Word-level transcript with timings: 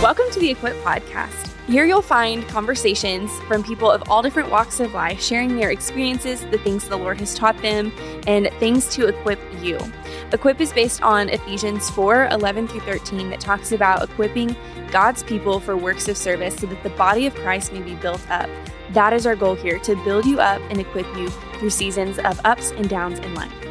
Welcome 0.00 0.30
to 0.30 0.38
the 0.38 0.50
Equip 0.50 0.76
Podcast. 0.84 1.52
Here 1.66 1.84
you'll 1.84 2.02
find 2.02 2.46
conversations 2.46 3.32
from 3.48 3.64
people 3.64 3.90
of 3.90 4.08
all 4.08 4.22
different 4.22 4.48
walks 4.48 4.78
of 4.78 4.94
life 4.94 5.20
sharing 5.20 5.56
their 5.56 5.72
experiences, 5.72 6.46
the 6.52 6.58
things 6.58 6.86
the 6.86 6.96
Lord 6.96 7.18
has 7.18 7.34
taught 7.34 7.60
them, 7.62 7.92
and 8.28 8.48
things 8.60 8.86
to 8.94 9.08
equip 9.08 9.40
you. 9.60 9.76
Equip 10.32 10.60
is 10.60 10.72
based 10.72 11.02
on 11.02 11.28
Ephesians 11.28 11.90
4 11.90 12.28
11 12.28 12.68
through 12.68 12.80
13, 12.82 13.28
that 13.30 13.40
talks 13.40 13.72
about 13.72 14.08
equipping 14.08 14.54
God's 14.92 15.24
people 15.24 15.58
for 15.58 15.76
works 15.76 16.06
of 16.06 16.16
service 16.16 16.54
so 16.54 16.68
that 16.68 16.84
the 16.84 16.90
body 16.90 17.26
of 17.26 17.34
Christ 17.34 17.72
may 17.72 17.82
be 17.82 17.96
built 17.96 18.24
up. 18.30 18.48
That 18.92 19.12
is 19.12 19.26
our 19.26 19.34
goal 19.34 19.56
here 19.56 19.80
to 19.80 19.96
build 20.04 20.26
you 20.26 20.38
up 20.38 20.62
and 20.70 20.78
equip 20.78 21.12
you 21.16 21.28
through 21.58 21.70
seasons 21.70 22.20
of 22.20 22.40
ups 22.44 22.70
and 22.70 22.88
downs 22.88 23.18
in 23.18 23.34
life. 23.34 23.67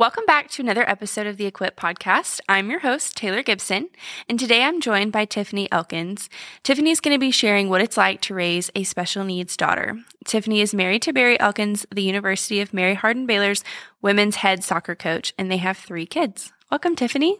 Welcome 0.00 0.24
back 0.24 0.48
to 0.52 0.62
another 0.62 0.88
episode 0.88 1.26
of 1.26 1.36
the 1.36 1.44
Equip 1.44 1.76
Podcast. 1.76 2.40
I'm 2.48 2.70
your 2.70 2.78
host, 2.78 3.18
Taylor 3.18 3.42
Gibson, 3.42 3.90
and 4.30 4.40
today 4.40 4.62
I'm 4.62 4.80
joined 4.80 5.12
by 5.12 5.26
Tiffany 5.26 5.70
Elkins. 5.70 6.30
Tiffany 6.62 6.90
is 6.90 7.02
going 7.02 7.14
to 7.14 7.20
be 7.20 7.30
sharing 7.30 7.68
what 7.68 7.82
it's 7.82 7.98
like 7.98 8.22
to 8.22 8.34
raise 8.34 8.70
a 8.74 8.84
special 8.84 9.24
needs 9.24 9.58
daughter. 9.58 9.98
Tiffany 10.24 10.62
is 10.62 10.72
married 10.72 11.02
to 11.02 11.12
Barry 11.12 11.38
Elkins, 11.38 11.84
the 11.94 12.00
University 12.00 12.62
of 12.62 12.72
Mary 12.72 12.94
Hardin 12.94 13.26
Baylor's 13.26 13.62
women's 14.00 14.36
head 14.36 14.64
soccer 14.64 14.94
coach, 14.94 15.34
and 15.36 15.52
they 15.52 15.58
have 15.58 15.76
three 15.76 16.06
kids. 16.06 16.50
Welcome, 16.70 16.96
Tiffany. 16.96 17.38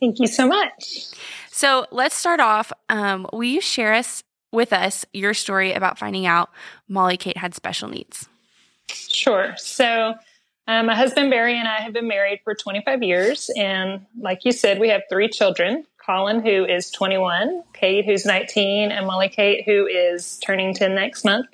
Thank 0.00 0.18
you 0.18 0.28
so 0.28 0.48
much. 0.48 1.08
So 1.50 1.84
let's 1.90 2.14
start 2.14 2.40
off. 2.40 2.72
Um, 2.88 3.26
will 3.34 3.44
you 3.44 3.60
share 3.60 3.92
us 3.92 4.24
with 4.50 4.72
us 4.72 5.04
your 5.12 5.34
story 5.34 5.74
about 5.74 5.98
finding 5.98 6.24
out 6.24 6.48
Molly 6.88 7.18
Kate 7.18 7.36
had 7.36 7.54
special 7.54 7.90
needs? 7.90 8.30
Sure. 8.88 9.52
So 9.58 10.14
um, 10.68 10.86
my 10.86 10.94
husband 10.94 11.30
Barry 11.30 11.58
and 11.58 11.66
I 11.66 11.78
have 11.78 11.92
been 11.92 12.08
married 12.08 12.40
for 12.44 12.54
25 12.54 13.02
years, 13.02 13.50
and 13.56 14.06
like 14.20 14.44
you 14.44 14.52
said, 14.52 14.78
we 14.78 14.88
have 14.90 15.02
three 15.10 15.28
children: 15.28 15.84
Colin, 16.04 16.40
who 16.40 16.64
is 16.64 16.90
21, 16.90 17.62
Kate, 17.72 18.04
who's 18.04 18.24
19, 18.24 18.92
and 18.92 19.06
Molly 19.06 19.28
Kate, 19.28 19.64
who 19.66 19.86
is 19.86 20.38
turning 20.38 20.74
10 20.74 20.94
next 20.94 21.24
month. 21.24 21.46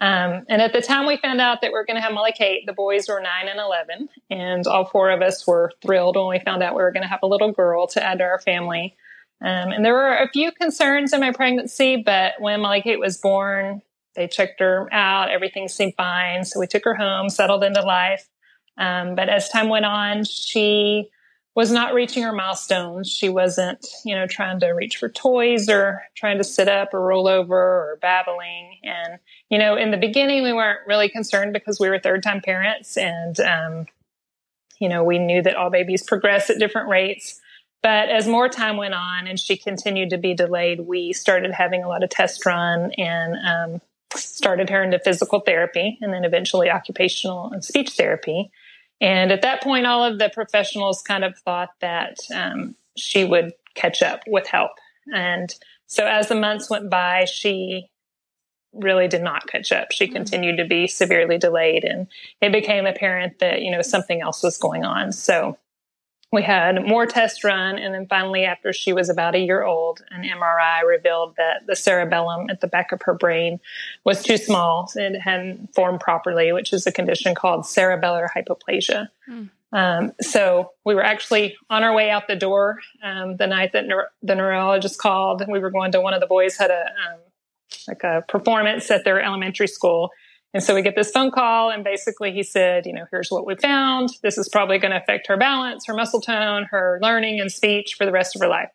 Um, 0.00 0.44
and 0.48 0.62
at 0.62 0.72
the 0.72 0.80
time 0.80 1.06
we 1.06 1.16
found 1.16 1.40
out 1.40 1.60
that 1.60 1.72
we 1.72 1.78
are 1.78 1.84
going 1.84 1.96
to 1.96 2.00
have 2.00 2.12
Molly 2.12 2.32
Kate, 2.32 2.64
the 2.66 2.72
boys 2.72 3.08
were 3.08 3.20
nine 3.20 3.48
and 3.48 3.58
11, 3.58 4.08
and 4.30 4.66
all 4.66 4.84
four 4.84 5.10
of 5.10 5.22
us 5.22 5.46
were 5.46 5.72
thrilled 5.82 6.16
when 6.16 6.28
we 6.28 6.38
found 6.38 6.62
out 6.62 6.74
we 6.74 6.82
were 6.82 6.92
going 6.92 7.02
to 7.02 7.08
have 7.08 7.20
a 7.22 7.26
little 7.26 7.52
girl 7.52 7.86
to 7.88 8.02
add 8.02 8.18
to 8.18 8.24
our 8.24 8.38
family. 8.38 8.96
Um, 9.40 9.70
and 9.72 9.84
there 9.84 9.94
were 9.94 10.16
a 10.16 10.28
few 10.28 10.52
concerns 10.52 11.12
in 11.12 11.20
my 11.20 11.32
pregnancy, 11.32 12.02
but 12.04 12.34
when 12.38 12.60
Molly 12.60 12.82
Kate 12.82 12.98
was 12.98 13.18
born, 13.18 13.82
they 14.14 14.26
checked 14.26 14.60
her 14.60 14.92
out. 14.92 15.30
Everything 15.30 15.68
seemed 15.68 15.94
fine. 15.96 16.44
So 16.44 16.58
we 16.58 16.66
took 16.66 16.84
her 16.84 16.94
home, 16.94 17.28
settled 17.28 17.62
into 17.62 17.82
life. 17.82 18.28
Um, 18.78 19.14
but 19.14 19.28
as 19.28 19.48
time 19.48 19.68
went 19.68 19.84
on, 19.84 20.24
she 20.24 21.10
was 21.58 21.72
not 21.72 21.92
reaching 21.92 22.22
her 22.22 22.32
milestones. 22.32 23.10
She 23.10 23.28
wasn't, 23.28 23.84
you 24.04 24.14
know, 24.14 24.28
trying 24.28 24.60
to 24.60 24.68
reach 24.68 24.96
for 24.96 25.08
toys 25.08 25.68
or 25.68 26.02
trying 26.14 26.38
to 26.38 26.44
sit 26.44 26.68
up 26.68 26.94
or 26.94 27.00
roll 27.04 27.26
over 27.26 27.56
or 27.56 27.98
babbling. 28.00 28.78
And, 28.84 29.18
you 29.50 29.58
know, 29.58 29.76
in 29.76 29.90
the 29.90 29.96
beginning, 29.96 30.44
we 30.44 30.52
weren't 30.52 30.86
really 30.86 31.08
concerned 31.08 31.52
because 31.52 31.80
we 31.80 31.88
were 31.88 31.98
third 31.98 32.22
time 32.22 32.40
parents 32.40 32.96
and, 32.96 33.40
um, 33.40 33.86
you 34.78 34.88
know, 34.88 35.02
we 35.02 35.18
knew 35.18 35.42
that 35.42 35.56
all 35.56 35.68
babies 35.68 36.04
progress 36.04 36.48
at 36.48 36.60
different 36.60 36.88
rates. 36.88 37.40
But 37.82 38.08
as 38.08 38.28
more 38.28 38.48
time 38.48 38.76
went 38.76 38.94
on 38.94 39.26
and 39.26 39.38
she 39.38 39.56
continued 39.56 40.10
to 40.10 40.18
be 40.18 40.34
delayed, 40.34 40.80
we 40.80 41.12
started 41.12 41.50
having 41.50 41.82
a 41.82 41.88
lot 41.88 42.04
of 42.04 42.10
test 42.10 42.46
run 42.46 42.92
and 42.92 43.34
um, 43.74 43.80
started 44.14 44.70
her 44.70 44.82
into 44.82 45.00
physical 45.00 45.40
therapy 45.40 45.98
and 46.00 46.12
then 46.12 46.24
eventually 46.24 46.70
occupational 46.70 47.50
and 47.50 47.64
speech 47.64 47.90
therapy. 47.90 48.52
And 49.00 49.30
at 49.30 49.42
that 49.42 49.62
point, 49.62 49.86
all 49.86 50.04
of 50.04 50.18
the 50.18 50.30
professionals 50.32 51.02
kind 51.02 51.24
of 51.24 51.38
thought 51.38 51.70
that 51.80 52.16
um, 52.34 52.74
she 52.96 53.24
would 53.24 53.52
catch 53.74 54.02
up 54.02 54.22
with 54.26 54.46
help. 54.46 54.72
And 55.14 55.54
so 55.86 56.06
as 56.06 56.28
the 56.28 56.34
months 56.34 56.68
went 56.68 56.90
by, 56.90 57.24
she 57.24 57.88
really 58.72 59.08
did 59.08 59.22
not 59.22 59.46
catch 59.46 59.72
up. 59.72 59.92
She 59.92 60.06
mm-hmm. 60.06 60.16
continued 60.16 60.56
to 60.58 60.64
be 60.64 60.86
severely 60.86 61.38
delayed, 61.38 61.84
and 61.84 62.06
it 62.40 62.52
became 62.52 62.86
apparent 62.86 63.38
that, 63.38 63.62
you 63.62 63.70
know, 63.70 63.82
something 63.82 64.20
else 64.20 64.42
was 64.42 64.58
going 64.58 64.84
on. 64.84 65.12
So 65.12 65.56
we 66.30 66.42
had 66.42 66.84
more 66.84 67.06
tests 67.06 67.42
run, 67.42 67.78
and 67.78 67.94
then 67.94 68.06
finally, 68.06 68.44
after 68.44 68.72
she 68.72 68.92
was 68.92 69.08
about 69.08 69.34
a 69.34 69.38
year 69.38 69.64
old, 69.64 70.02
an 70.10 70.22
MRI 70.22 70.86
revealed 70.86 71.34
that 71.36 71.66
the 71.66 71.74
cerebellum 71.74 72.50
at 72.50 72.60
the 72.60 72.66
back 72.66 72.92
of 72.92 73.00
her 73.02 73.14
brain 73.14 73.60
was 74.04 74.22
too 74.22 74.36
small. 74.36 74.90
It 74.94 75.18
hadn't 75.18 75.74
formed 75.74 76.00
properly, 76.00 76.52
which 76.52 76.72
is 76.74 76.86
a 76.86 76.92
condition 76.92 77.34
called 77.34 77.62
cerebellar 77.62 78.28
hypoplasia. 78.36 79.08
Mm. 79.28 79.50
Um, 79.72 80.12
so 80.20 80.72
we 80.84 80.94
were 80.94 81.04
actually 81.04 81.56
on 81.70 81.82
our 81.82 81.94
way 81.94 82.10
out 82.10 82.26
the 82.26 82.36
door 82.36 82.78
um, 83.02 83.36
the 83.36 83.46
night 83.46 83.72
that 83.72 83.86
neuro- 83.86 84.08
the 84.22 84.34
neurologist 84.34 84.98
called. 84.98 85.42
We 85.48 85.58
were 85.60 85.70
going 85.70 85.92
to 85.92 86.00
one 86.00 86.14
of 86.14 86.20
the 86.20 86.26
boys 86.26 86.56
had 86.56 86.70
a 86.70 86.80
um, 86.82 87.20
like 87.86 88.02
a 88.02 88.24
performance 88.28 88.90
at 88.90 89.04
their 89.04 89.20
elementary 89.20 89.68
school, 89.68 90.10
and 90.54 90.62
so 90.62 90.74
we 90.74 90.82
get 90.82 90.96
this 90.96 91.10
phone 91.10 91.30
call, 91.30 91.70
and 91.70 91.84
basically 91.84 92.32
he 92.32 92.42
said, 92.42 92.86
you 92.86 92.92
know, 92.94 93.04
here's 93.10 93.30
what 93.30 93.46
we 93.46 93.54
found. 93.56 94.10
This 94.22 94.38
is 94.38 94.48
probably 94.48 94.78
going 94.78 94.92
to 94.92 95.00
affect 95.00 95.26
her 95.26 95.36
balance, 95.36 95.86
her 95.86 95.94
muscle 95.94 96.20
tone, 96.20 96.66
her 96.70 96.98
learning 97.02 97.40
and 97.40 97.52
speech 97.52 97.94
for 97.94 98.06
the 98.06 98.12
rest 98.12 98.34
of 98.34 98.40
her 98.40 98.48
life. 98.48 98.70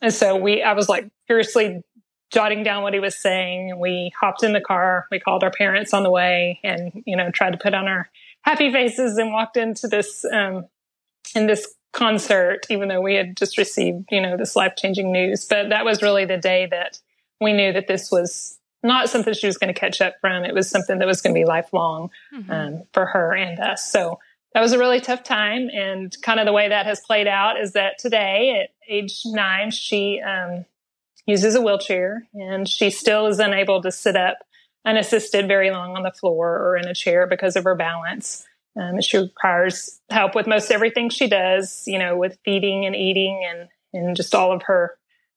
And 0.00 0.12
so 0.12 0.36
we, 0.36 0.62
I 0.62 0.74
was 0.74 0.88
like 0.88 1.08
furiously 1.26 1.82
jotting 2.30 2.62
down 2.62 2.82
what 2.82 2.94
he 2.94 3.00
was 3.00 3.18
saying. 3.18 3.78
We 3.80 4.12
hopped 4.18 4.44
in 4.44 4.52
the 4.52 4.60
car. 4.60 5.06
We 5.10 5.18
called 5.18 5.42
our 5.42 5.50
parents 5.50 5.92
on 5.92 6.04
the 6.04 6.10
way, 6.10 6.60
and 6.62 7.02
you 7.04 7.16
know, 7.16 7.30
tried 7.30 7.52
to 7.52 7.58
put 7.58 7.74
on 7.74 7.88
our 7.88 8.08
happy 8.42 8.70
faces 8.70 9.18
and 9.18 9.32
walked 9.32 9.56
into 9.56 9.88
this 9.88 10.24
um, 10.32 10.66
in 11.34 11.46
this 11.46 11.74
concert, 11.92 12.66
even 12.70 12.88
though 12.88 13.00
we 13.00 13.14
had 13.14 13.36
just 13.36 13.58
received 13.58 14.08
you 14.12 14.20
know 14.20 14.36
this 14.36 14.54
life 14.54 14.74
changing 14.76 15.10
news. 15.10 15.46
But 15.46 15.70
that 15.70 15.84
was 15.84 16.02
really 16.02 16.26
the 16.26 16.36
day 16.36 16.66
that 16.70 17.00
we 17.40 17.52
knew 17.52 17.72
that 17.72 17.88
this 17.88 18.10
was 18.12 18.58
not 18.82 19.08
something 19.08 19.34
she 19.34 19.46
was 19.46 19.58
going 19.58 19.72
to 19.72 19.78
catch 19.78 20.00
up 20.00 20.14
from. 20.20 20.44
It 20.44 20.54
was 20.54 20.68
something 20.68 20.98
that 20.98 21.06
was 21.06 21.20
going 21.20 21.34
to 21.34 21.40
be 21.40 21.44
lifelong 21.44 22.10
mm-hmm. 22.32 22.50
um, 22.50 22.82
for 22.92 23.06
her 23.06 23.34
and 23.34 23.58
us. 23.58 23.90
So 23.90 24.18
that 24.54 24.60
was 24.60 24.72
a 24.72 24.78
really 24.78 25.00
tough 25.00 25.22
time. 25.22 25.68
And 25.72 26.14
kind 26.22 26.40
of 26.40 26.46
the 26.46 26.52
way 26.52 26.68
that 26.68 26.86
has 26.86 27.00
played 27.00 27.26
out 27.26 27.60
is 27.60 27.72
that 27.72 27.98
today, 27.98 28.62
at 28.62 28.70
age 28.88 29.22
nine, 29.26 29.70
she 29.70 30.20
um, 30.20 30.64
uses 31.26 31.54
a 31.54 31.60
wheelchair 31.60 32.26
and 32.32 32.68
she 32.68 32.90
still 32.90 33.26
is 33.26 33.38
unable 33.38 33.82
to 33.82 33.90
sit 33.90 34.16
up 34.16 34.38
unassisted 34.86 35.48
very 35.48 35.70
long 35.70 35.96
on 35.96 36.04
the 36.04 36.12
floor 36.12 36.56
or 36.58 36.76
in 36.76 36.86
a 36.86 36.94
chair 36.94 37.26
because 37.26 37.56
of 37.56 37.64
her 37.64 37.74
balance. 37.74 38.46
Um, 38.80 39.00
she 39.00 39.18
requires 39.18 40.00
help 40.10 40.34
with 40.34 40.46
most 40.46 40.70
everything 40.70 41.10
she 41.10 41.26
does, 41.26 41.82
you 41.86 41.98
know, 41.98 42.16
with 42.16 42.38
feeding 42.44 42.86
and 42.86 42.94
eating 42.94 43.44
and, 43.48 43.68
and 43.92 44.16
just 44.16 44.34
all 44.34 44.52
of 44.52 44.62
her 44.64 44.96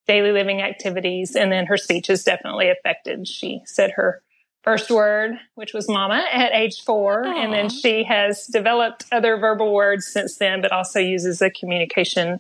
daily 0.10 0.32
living 0.32 0.60
activities. 0.62 1.36
And 1.36 1.52
then 1.52 1.68
her 1.68 1.78
speech 1.78 2.10
is 2.10 2.24
definitely 2.24 2.70
affected. 2.70 3.28
She 3.28 3.62
said 3.66 3.92
her 3.92 4.24
first 4.64 4.90
word, 4.90 5.36
which 5.54 5.72
was 5.72 5.88
mama 5.88 6.26
at 6.34 6.52
age 6.52 6.82
four. 6.84 7.24
Aww. 7.24 7.44
And 7.44 7.54
then 7.54 7.70
she 7.70 8.04
has 8.06 8.48
developed 8.48 9.06
other 9.12 9.38
verbal 9.38 9.72
words 9.72 10.08
since 10.08 10.38
then, 10.38 10.62
but 10.62 10.72
also 10.72 11.00
uses 11.00 11.44
a 11.44 11.52
communication 11.52 12.40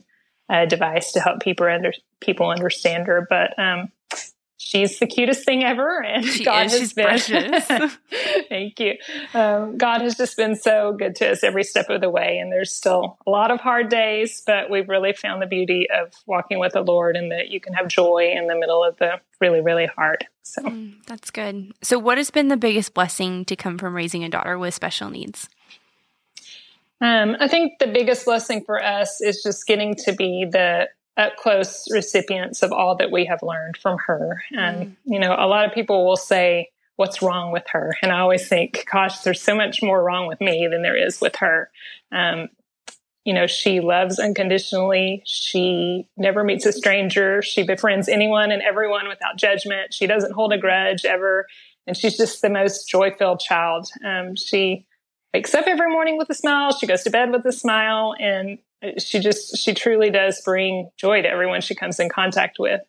uh, 0.50 0.66
device 0.66 1.12
to 1.12 1.20
help 1.20 1.42
people 1.42 1.68
under 1.68 1.94
people 2.20 2.50
understand 2.50 3.06
her. 3.06 3.28
But 3.30 3.58
um, 3.60 3.92
she's 4.60 5.00
the 5.00 5.08
cutest 5.08 5.46
thing 5.46 5.64
ever, 5.64 6.04
and 6.04 6.24
she 6.26 6.44
God 6.44 6.68
is, 6.68 6.74
has 6.74 6.80
she's 6.80 6.94
been. 6.94 7.06
Precious. 7.06 7.98
thank 8.50 8.80
you. 8.80 8.96
Um, 9.34 9.78
God 9.78 10.02
has 10.02 10.16
just 10.16 10.38
been 10.38 10.56
so 10.56 10.94
good 10.94 11.16
to 11.16 11.32
us 11.32 11.44
every 11.44 11.64
step 11.64 11.90
of 11.90 12.02
the 12.02 12.10
way, 12.10 12.38
and 12.38 12.52
there's 12.52 12.72
still 12.72 13.18
a 13.26 13.30
lot 13.32 13.50
of 13.50 13.60
hard 13.60 13.90
days, 13.90 14.44
but 14.46 14.70
we've 14.70 14.88
really 14.88 15.14
found 15.14 15.42
the 15.42 15.48
beauty 15.48 15.88
of 15.90 16.14
walking 16.28 16.60
with 16.60 16.74
the 16.74 16.82
Lord, 16.82 17.16
and 17.16 17.32
that 17.32 17.50
you 17.50 17.60
can 17.60 17.74
have 17.74 17.88
joy 17.88 18.32
in 18.36 18.48
the 18.48 18.56
middle 18.56 18.84
of 18.84 18.98
the 18.98 19.20
really, 19.42 19.62
really 19.62 19.88
hard. 19.88 20.28
So 20.44 20.62
mm, 20.62 20.94
that's 21.08 21.32
good. 21.32 21.72
So, 21.82 21.98
what 21.98 22.18
has 22.18 22.30
been 22.30 22.50
the 22.50 22.58
biggest 22.58 22.94
blessing 22.94 23.46
to 23.46 23.56
come 23.56 23.78
from 23.78 23.96
raising 23.96 24.24
a 24.24 24.30
daughter 24.30 24.60
with 24.60 24.74
special 24.74 25.10
needs? 25.10 25.50
Um, 27.02 27.38
I 27.40 27.48
think 27.48 27.80
the 27.80 27.88
biggest 27.88 28.26
blessing 28.26 28.64
for 28.66 28.84
us 28.84 29.22
is 29.22 29.42
just 29.42 29.66
getting 29.66 29.96
to 30.04 30.12
be 30.12 30.46
the 30.52 30.90
up 31.20 31.36
close 31.36 31.86
recipients 31.92 32.64
of 32.64 32.72
all 32.72 32.96
that 32.96 33.12
we 33.12 33.26
have 33.26 33.44
learned 33.44 33.78
from 33.78 33.98
her. 34.08 34.42
And, 34.52 34.88
mm. 34.88 34.96
you 35.06 35.20
know, 35.20 35.36
a 35.38 35.48
lot 35.48 35.66
of 35.66 35.74
people 35.74 36.06
will 36.06 36.18
say, 36.18 36.70
What's 36.96 37.22
wrong 37.22 37.54
with 37.54 37.64
her? 37.72 37.96
And 38.02 38.12
I 38.12 38.20
always 38.20 38.48
think, 38.48 38.86
Gosh, 38.92 39.20
there's 39.20 39.42
so 39.42 39.56
much 39.56 39.84
more 39.84 40.02
wrong 40.04 40.28
with 40.28 40.42
me 40.42 40.68
than 40.70 40.82
there 40.82 40.98
is 40.98 41.22
with 41.22 41.36
her. 41.38 41.70
Um, 42.12 42.50
you 43.26 43.34
know, 43.34 43.48
she 43.48 43.80
loves 43.80 44.18
unconditionally. 44.18 45.22
She 45.26 46.08
never 46.18 46.44
meets 46.44 46.66
a 46.66 46.72
stranger. 46.72 47.42
She 47.42 47.64
befriends 47.64 48.08
anyone 48.08 48.52
and 48.52 48.62
everyone 48.62 49.08
without 49.08 49.38
judgment. 49.38 49.94
She 49.94 50.08
doesn't 50.08 50.32
hold 50.32 50.54
a 50.54 50.58
grudge 50.58 51.06
ever. 51.06 51.46
And 51.86 51.98
she's 51.98 52.18
just 52.18 52.42
the 52.42 52.50
most 52.50 52.90
joy 52.90 53.12
filled 53.12 53.40
child. 53.40 53.90
Um, 54.06 54.36
she 54.36 54.88
wakes 55.34 55.54
up 55.54 55.68
every 55.68 55.92
morning 55.92 56.18
with 56.18 56.30
a 56.30 56.34
smile. 56.34 56.76
She 56.76 56.88
goes 56.88 57.04
to 57.04 57.10
bed 57.10 57.32
with 57.32 57.46
a 57.46 57.52
smile. 57.52 58.16
And 58.20 58.58
she 58.98 59.20
just 59.20 59.58
she 59.58 59.74
truly 59.74 60.10
does 60.10 60.42
bring 60.42 60.90
joy 60.98 61.22
to 61.22 61.30
everyone 61.30 61.62
she 61.62 61.76
comes 61.76 62.00
in 62.00 62.10
contact 62.10 62.58
with 62.60 62.82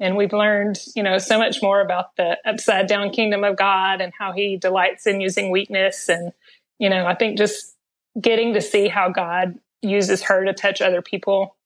and 0.00 0.16
we've 0.16 0.32
learned 0.32 0.78
you 0.94 1.02
know 1.02 1.18
so 1.18 1.38
much 1.38 1.62
more 1.62 1.80
about 1.80 2.16
the 2.16 2.36
upside 2.46 2.86
down 2.86 3.10
kingdom 3.10 3.44
of 3.44 3.56
god 3.56 4.00
and 4.00 4.12
how 4.18 4.32
he 4.32 4.56
delights 4.56 5.06
in 5.06 5.20
using 5.20 5.50
weakness 5.50 6.08
and 6.08 6.32
you 6.78 6.88
know 6.88 7.06
i 7.06 7.14
think 7.14 7.36
just 7.38 7.74
getting 8.20 8.54
to 8.54 8.60
see 8.60 8.88
how 8.88 9.08
god 9.08 9.58
uses 9.82 10.22
her 10.22 10.44
to 10.44 10.52
touch 10.52 10.80
other 10.80 11.02
people 11.02 11.56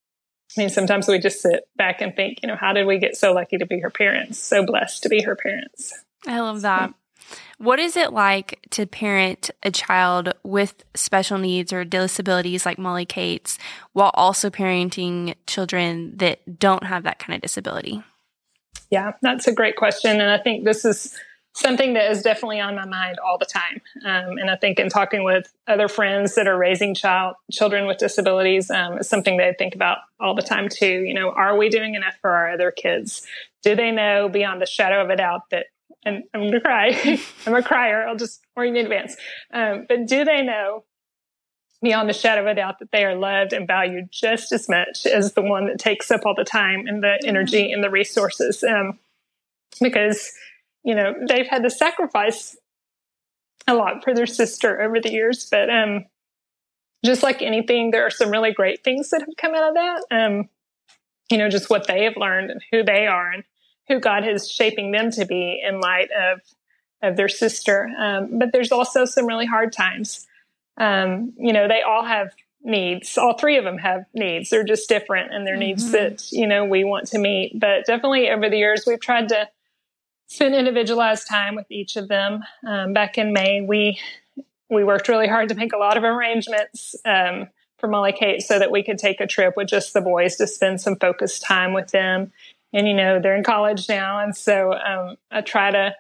I 0.56 0.62
mean, 0.62 0.70
sometimes 0.70 1.06
we 1.06 1.18
just 1.18 1.42
sit 1.42 1.68
back 1.76 2.00
and 2.00 2.16
think, 2.16 2.38
you 2.42 2.48
know, 2.48 2.56
how 2.56 2.72
did 2.72 2.86
we 2.86 2.98
get 2.98 3.16
so 3.16 3.34
lucky 3.34 3.58
to 3.58 3.66
be 3.66 3.80
her 3.80 3.90
parents, 3.90 4.38
so 4.38 4.64
blessed 4.64 5.02
to 5.02 5.10
be 5.10 5.22
her 5.22 5.36
parents? 5.36 5.92
I 6.26 6.40
love 6.40 6.62
that. 6.62 6.94
What 7.58 7.78
is 7.78 7.96
it 7.96 8.12
like 8.12 8.66
to 8.70 8.86
parent 8.86 9.50
a 9.62 9.70
child 9.70 10.32
with 10.44 10.84
special 10.94 11.38
needs 11.38 11.72
or 11.72 11.84
disabilities 11.84 12.64
like 12.64 12.78
Molly 12.78 13.06
Kate's 13.06 13.58
while 13.92 14.12
also 14.14 14.50
parenting 14.50 15.34
children 15.46 16.16
that 16.16 16.58
don't 16.58 16.84
have 16.84 17.02
that 17.02 17.18
kind 17.18 17.34
of 17.34 17.42
disability? 17.42 18.02
Yeah, 18.90 19.12
that's 19.22 19.46
a 19.46 19.52
great 19.52 19.76
question. 19.76 20.20
And 20.20 20.30
I 20.30 20.38
think 20.38 20.64
this 20.64 20.84
is 20.84 21.18
something 21.54 21.94
that 21.94 22.10
is 22.10 22.22
definitely 22.22 22.60
on 22.60 22.76
my 22.76 22.86
mind 22.86 23.18
all 23.18 23.38
the 23.38 23.44
time. 23.44 23.80
Um, 24.04 24.38
and 24.38 24.50
I 24.50 24.56
think 24.56 24.78
in 24.78 24.88
talking 24.88 25.24
with 25.24 25.52
other 25.66 25.88
friends 25.88 26.36
that 26.36 26.46
are 26.46 26.56
raising 26.56 26.94
child 26.94 27.34
children 27.50 27.86
with 27.86 27.98
disabilities, 27.98 28.70
um, 28.70 28.98
it's 28.98 29.08
something 29.08 29.36
they 29.36 29.54
think 29.58 29.74
about 29.74 29.98
all 30.20 30.34
the 30.34 30.42
time 30.42 30.68
too. 30.68 31.02
You 31.02 31.14
know, 31.14 31.30
are 31.30 31.56
we 31.56 31.68
doing 31.68 31.94
enough 31.94 32.14
for 32.20 32.30
our 32.30 32.52
other 32.52 32.70
kids? 32.70 33.26
Do 33.62 33.74
they 33.74 33.90
know 33.90 34.28
beyond 34.28 34.62
the 34.62 34.66
shadow 34.66 35.02
of 35.02 35.10
a 35.10 35.16
doubt 35.16 35.50
that 35.50 35.66
and 36.04 36.24
I'm 36.32 36.40
going 36.40 36.52
to 36.52 36.60
cry. 36.60 37.18
I'm 37.46 37.54
a 37.54 37.62
crier. 37.62 38.06
I'll 38.06 38.16
just 38.16 38.40
warn 38.56 38.74
you 38.74 38.80
in 38.80 38.86
advance. 38.86 39.16
Um, 39.52 39.86
but 39.88 40.06
do 40.06 40.24
they 40.24 40.42
know 40.42 40.84
beyond 41.82 42.08
the 42.08 42.12
shadow 42.12 42.42
of 42.42 42.46
a 42.46 42.54
doubt 42.54 42.78
that 42.80 42.90
they 42.90 43.04
are 43.04 43.14
loved 43.14 43.52
and 43.52 43.66
valued 43.66 44.08
just 44.10 44.52
as 44.52 44.68
much 44.68 45.06
as 45.06 45.34
the 45.34 45.42
one 45.42 45.66
that 45.66 45.78
takes 45.78 46.10
up 46.10 46.22
all 46.24 46.34
the 46.34 46.44
time 46.44 46.86
and 46.86 47.02
the 47.02 47.20
energy 47.24 47.70
and 47.72 47.82
the 47.82 47.90
resources? 47.90 48.64
Um, 48.64 48.98
because, 49.80 50.32
you 50.82 50.94
know, 50.94 51.14
they've 51.28 51.46
had 51.46 51.62
to 51.62 51.70
sacrifice 51.70 52.56
a 53.66 53.74
lot 53.74 54.02
for 54.02 54.14
their 54.14 54.26
sister 54.26 54.80
over 54.80 55.00
the 55.00 55.12
years, 55.12 55.46
but, 55.50 55.70
um, 55.70 56.06
just 57.04 57.22
like 57.22 57.42
anything, 57.42 57.90
there 57.90 58.04
are 58.04 58.10
some 58.10 58.30
really 58.30 58.52
great 58.52 58.82
things 58.82 59.10
that 59.10 59.20
have 59.20 59.36
come 59.36 59.54
out 59.54 59.68
of 59.68 59.74
that. 59.74 60.04
Um, 60.10 60.48
you 61.30 61.38
know, 61.38 61.48
just 61.48 61.70
what 61.70 61.86
they 61.86 62.04
have 62.04 62.16
learned 62.16 62.50
and 62.50 62.60
who 62.72 62.82
they 62.82 63.06
are 63.06 63.30
and 63.30 63.44
who 63.88 64.00
God 64.00 64.26
is 64.26 64.50
shaping 64.50 64.92
them 64.92 65.10
to 65.12 65.24
be 65.24 65.62
in 65.66 65.80
light 65.80 66.10
of 66.10 66.40
of 67.02 67.16
their 67.16 67.28
sister. 67.28 67.88
Um, 67.96 68.38
but 68.38 68.52
there's 68.52 68.72
also 68.72 69.04
some 69.04 69.26
really 69.26 69.46
hard 69.46 69.72
times. 69.72 70.26
Um, 70.76 71.32
you 71.38 71.52
know, 71.52 71.68
they 71.68 71.82
all 71.82 72.04
have 72.04 72.32
needs. 72.62 73.16
All 73.16 73.38
three 73.38 73.56
of 73.56 73.64
them 73.64 73.78
have 73.78 74.04
needs. 74.14 74.50
They're 74.50 74.64
just 74.64 74.88
different 74.88 75.32
and 75.32 75.46
their 75.46 75.54
mm-hmm. 75.54 75.60
needs 75.60 75.92
that, 75.92 76.32
you 76.32 76.46
know, 76.46 76.64
we 76.64 76.84
want 76.84 77.06
to 77.08 77.18
meet. 77.18 77.58
But 77.58 77.86
definitely 77.86 78.28
over 78.30 78.50
the 78.50 78.58
years, 78.58 78.84
we've 78.86 79.00
tried 79.00 79.28
to 79.28 79.48
spend 80.26 80.54
individualized 80.54 81.28
time 81.28 81.54
with 81.54 81.70
each 81.70 81.96
of 81.96 82.08
them. 82.08 82.42
Um, 82.66 82.92
back 82.92 83.16
in 83.16 83.32
May, 83.32 83.60
we, 83.60 83.98
we 84.68 84.84
worked 84.84 85.08
really 85.08 85.28
hard 85.28 85.48
to 85.50 85.54
make 85.54 85.72
a 85.72 85.78
lot 85.78 85.96
of 85.96 86.04
arrangements, 86.04 86.94
um, 87.04 87.48
for 87.78 87.86
Molly 87.86 88.12
Kate 88.12 88.42
so 88.42 88.58
that 88.58 88.72
we 88.72 88.82
could 88.82 88.98
take 88.98 89.20
a 89.20 89.26
trip 89.26 89.54
with 89.56 89.68
just 89.68 89.92
the 89.92 90.00
boys 90.00 90.34
to 90.36 90.48
spend 90.48 90.80
some 90.80 90.96
focused 90.96 91.42
time 91.42 91.72
with 91.72 91.92
them 91.92 92.32
and 92.72 92.86
you 92.86 92.94
know 92.94 93.20
they're 93.20 93.36
in 93.36 93.44
college 93.44 93.88
now, 93.88 94.20
and 94.20 94.36
so 94.36 94.72
um, 94.72 95.16
I 95.30 95.40
try 95.40 95.70
to 95.70 95.94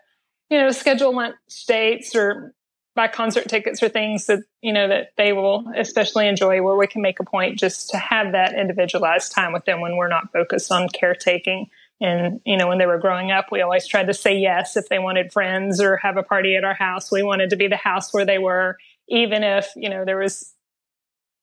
you 0.50 0.58
know 0.58 0.70
schedule 0.70 1.14
lunch 1.14 1.36
dates 1.66 2.14
or 2.14 2.54
buy 2.94 3.08
concert 3.08 3.48
tickets 3.48 3.82
or 3.82 3.88
things 3.88 4.26
that 4.26 4.40
you 4.60 4.72
know 4.72 4.88
that 4.88 5.12
they 5.16 5.32
will 5.32 5.64
especially 5.76 6.28
enjoy, 6.28 6.62
where 6.62 6.76
we 6.76 6.86
can 6.86 7.02
make 7.02 7.20
a 7.20 7.24
point 7.24 7.58
just 7.58 7.90
to 7.90 7.96
have 7.96 8.32
that 8.32 8.54
individualized 8.54 9.32
time 9.32 9.52
with 9.52 9.64
them 9.64 9.80
when 9.80 9.96
we're 9.96 10.08
not 10.08 10.32
focused 10.32 10.72
on 10.72 10.88
caretaking. 10.88 11.66
And, 12.00 12.40
you 12.46 12.56
know, 12.56 12.68
when 12.68 12.78
they 12.78 12.86
were 12.86 12.98
growing 12.98 13.32
up, 13.32 13.46
we 13.50 13.60
always 13.60 13.86
tried 13.86 14.06
to 14.06 14.14
say 14.14 14.38
yes 14.38 14.76
if 14.76 14.88
they 14.88 15.00
wanted 15.00 15.32
friends 15.32 15.80
or 15.80 15.96
have 15.96 16.16
a 16.16 16.22
party 16.22 16.54
at 16.54 16.62
our 16.62 16.74
house. 16.74 17.10
We 17.10 17.24
wanted 17.24 17.50
to 17.50 17.56
be 17.56 17.66
the 17.66 17.76
house 17.76 18.14
where 18.14 18.24
they 18.24 18.38
were, 18.38 18.76
even 19.08 19.42
if, 19.42 19.68
you 19.74 19.90
know, 19.90 20.04
there 20.04 20.18
was 20.18 20.54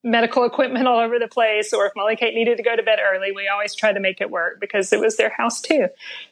medical 0.05 0.45
equipment 0.45 0.87
all 0.87 0.99
over 0.99 1.17
the 1.19 1.27
place, 1.27 1.73
or 1.73 1.87
if 1.87 1.93
Molly 1.95 2.15
Kate 2.15 2.35
needed 2.35 2.57
to 2.57 2.63
go 2.63 2.75
to 2.75 2.83
bed 2.83 2.99
early, 3.01 3.31
we 3.31 3.47
always 3.47 3.73
tried 3.73 3.93
to 3.93 3.99
make 3.99 4.21
it 4.21 4.29
work 4.29 4.59
because 4.61 4.93
it 4.93 4.99
was 4.99 5.17
their 5.17 5.31
house 5.31 5.59
too. 5.59 5.87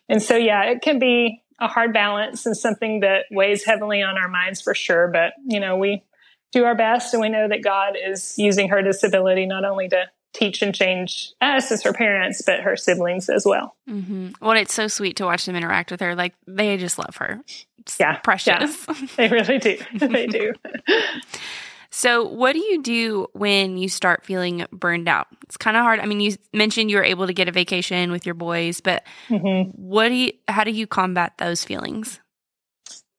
And 0.08 0.22
so, 0.22 0.38
yeah, 0.38 0.66
it 0.66 0.82
can 0.82 1.00
be 1.00 1.42
a 1.60 1.68
hard 1.68 1.92
balance 1.92 2.46
and 2.46 2.56
something 2.56 3.00
that 3.00 3.26
weighs 3.32 3.64
heavily 3.64 4.02
on 4.02 4.18
our 4.18 4.30
minds 4.30 4.62
for 4.62 4.76
sure. 4.76 5.08
But, 5.08 5.34
you 5.46 5.60
know, 5.60 5.76
we 5.78 6.04
do 6.52 6.66
our 6.66 6.76
best 6.76 7.14
and 7.14 7.22
we 7.22 7.30
know 7.30 7.48
that 7.48 7.64
God 7.64 7.96
is 8.02 8.36
using 8.38 8.70
her 8.70 8.84
disability 8.84 9.48
not 9.48 9.66
only 9.66 9.90
to 9.90 10.06
teach 10.34 10.62
and 10.62 10.74
change 10.74 11.32
us 11.42 11.72
as 11.72 11.84
her 11.84 11.94
parents, 11.94 12.44
but 12.46 12.62
her 12.62 12.76
siblings 12.76 13.30
as 13.30 13.44
well. 13.46 13.76
Mm-hmm. 13.90 14.32
Well, 14.42 14.58
it's 14.58 14.74
so 14.74 14.88
sweet 14.88 15.16
to 15.18 15.26
watch 15.26 15.46
them 15.46 15.56
interact 15.56 15.90
with 15.90 16.00
her. 16.00 16.16
Like 16.16 16.36
they 16.46 16.78
just 16.78 17.00
love 17.00 17.16
her. 17.18 17.42
It's 17.80 18.00
yeah. 18.00 18.18
Precious. 18.18 18.86
Yeah, 18.88 19.08
they 19.16 19.28
really 19.30 19.58
do. 19.58 19.78
they 19.96 20.28
do. 20.28 20.54
So, 21.96 22.28
what 22.28 22.54
do 22.54 22.60
you 22.60 22.82
do 22.82 23.28
when 23.34 23.78
you 23.78 23.88
start 23.88 24.26
feeling 24.26 24.66
burned 24.72 25.08
out? 25.08 25.28
It's 25.44 25.58
kind 25.58 25.78
of 25.78 25.84
hard. 25.84 26.00
I 26.00 26.08
mean, 26.08 26.22
you 26.22 26.36
mentioned 26.52 26.90
you 26.90 26.98
were 26.98 27.04
able 27.04 27.28
to 27.28 27.34
get 27.34 27.48
a 27.48 27.52
vacation 27.52 28.12
with 28.12 28.26
your 28.26 28.34
boys, 28.34 28.82
but 28.82 29.04
mm-hmm. 29.30 29.70
what 29.80 30.10
do 30.10 30.16
you 30.16 30.34
how 30.48 30.64
do 30.64 30.72
you 30.72 30.88
combat 30.88 31.34
those 31.38 31.64
feelings? 31.64 32.20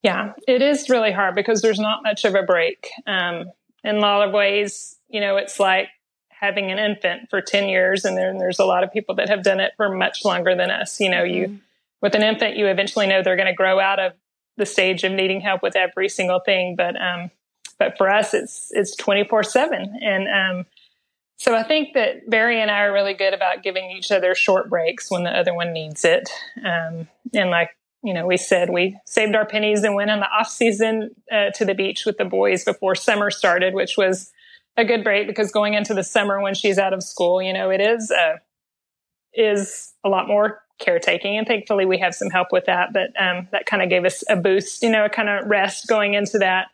Yeah, 0.02 0.32
it 0.48 0.60
is 0.60 0.90
really 0.90 1.12
hard 1.12 1.36
because 1.36 1.62
there's 1.62 1.78
not 1.78 2.02
much 2.02 2.24
of 2.24 2.34
a 2.34 2.42
break. 2.42 2.90
Um, 3.06 3.44
in 3.84 3.94
a 3.94 4.00
lot 4.00 4.26
of 4.26 4.34
ways, 4.34 4.96
you 5.08 5.20
know, 5.20 5.36
it's 5.36 5.60
like 5.60 5.86
having 6.30 6.72
an 6.72 6.80
infant 6.80 7.30
for 7.30 7.40
10 7.40 7.68
years 7.68 8.04
and 8.04 8.18
then 8.18 8.38
there's 8.38 8.58
a 8.58 8.64
lot 8.64 8.82
of 8.82 8.92
people 8.92 9.14
that 9.14 9.28
have 9.28 9.44
done 9.44 9.60
it 9.60 9.72
for 9.76 9.88
much 9.88 10.24
longer 10.24 10.56
than 10.56 10.72
us. 10.72 10.98
You 10.98 11.10
know, 11.10 11.22
mm-hmm. 11.22 11.52
you 11.52 11.60
with 12.02 12.16
an 12.16 12.24
infant, 12.24 12.56
you 12.56 12.66
eventually 12.66 13.06
know 13.06 13.22
they're 13.22 13.36
going 13.36 13.46
to 13.46 13.54
grow 13.54 13.78
out 13.78 14.00
of 14.00 14.14
the 14.56 14.66
stage 14.66 15.04
of 15.04 15.12
needing 15.12 15.40
help 15.40 15.62
with 15.62 15.76
every 15.76 16.08
single 16.08 16.40
thing, 16.40 16.74
but 16.74 17.00
um, 17.00 17.30
but 17.78 17.96
for 17.96 18.10
us, 18.10 18.34
it's 18.34 18.68
it's 18.72 18.96
twenty 18.96 19.24
four 19.24 19.42
seven, 19.42 19.98
and 20.00 20.28
um, 20.28 20.66
so 21.36 21.54
I 21.54 21.62
think 21.62 21.94
that 21.94 22.28
Barry 22.28 22.60
and 22.60 22.70
I 22.70 22.84
are 22.84 22.92
really 22.92 23.14
good 23.14 23.34
about 23.34 23.62
giving 23.62 23.90
each 23.90 24.10
other 24.10 24.34
short 24.34 24.70
breaks 24.70 25.10
when 25.10 25.24
the 25.24 25.30
other 25.30 25.54
one 25.54 25.72
needs 25.72 26.04
it. 26.04 26.30
Um, 26.64 27.08
and 27.32 27.50
like 27.50 27.70
you 28.02 28.12
know, 28.12 28.26
we 28.26 28.36
said 28.36 28.70
we 28.70 28.98
saved 29.06 29.34
our 29.34 29.46
pennies 29.46 29.82
and 29.82 29.94
went 29.94 30.10
on 30.10 30.20
the 30.20 30.28
off 30.28 30.48
season 30.48 31.10
uh, 31.32 31.50
to 31.54 31.64
the 31.64 31.74
beach 31.74 32.04
with 32.04 32.18
the 32.18 32.24
boys 32.24 32.64
before 32.64 32.94
summer 32.94 33.30
started, 33.30 33.72
which 33.72 33.96
was 33.96 34.30
a 34.76 34.84
good 34.84 35.02
break 35.02 35.26
because 35.26 35.50
going 35.50 35.74
into 35.74 35.94
the 35.94 36.02
summer 36.02 36.40
when 36.40 36.54
she's 36.54 36.78
out 36.78 36.92
of 36.92 37.02
school, 37.02 37.40
you 37.40 37.52
know, 37.52 37.70
it 37.70 37.80
is 37.80 38.10
uh, 38.10 38.36
is 39.32 39.92
a 40.04 40.08
lot 40.08 40.28
more 40.28 40.60
caretaking, 40.78 41.38
and 41.38 41.46
thankfully 41.46 41.86
we 41.86 41.98
have 41.98 42.14
some 42.14 42.30
help 42.30 42.48
with 42.52 42.66
that. 42.66 42.92
But 42.92 43.10
um, 43.18 43.48
that 43.52 43.66
kind 43.66 43.82
of 43.82 43.88
gave 43.88 44.04
us 44.04 44.22
a 44.28 44.36
boost, 44.36 44.82
you 44.82 44.90
know, 44.90 45.06
a 45.06 45.08
kind 45.08 45.28
of 45.28 45.46
rest 45.46 45.88
going 45.88 46.14
into 46.14 46.38
that. 46.38 46.66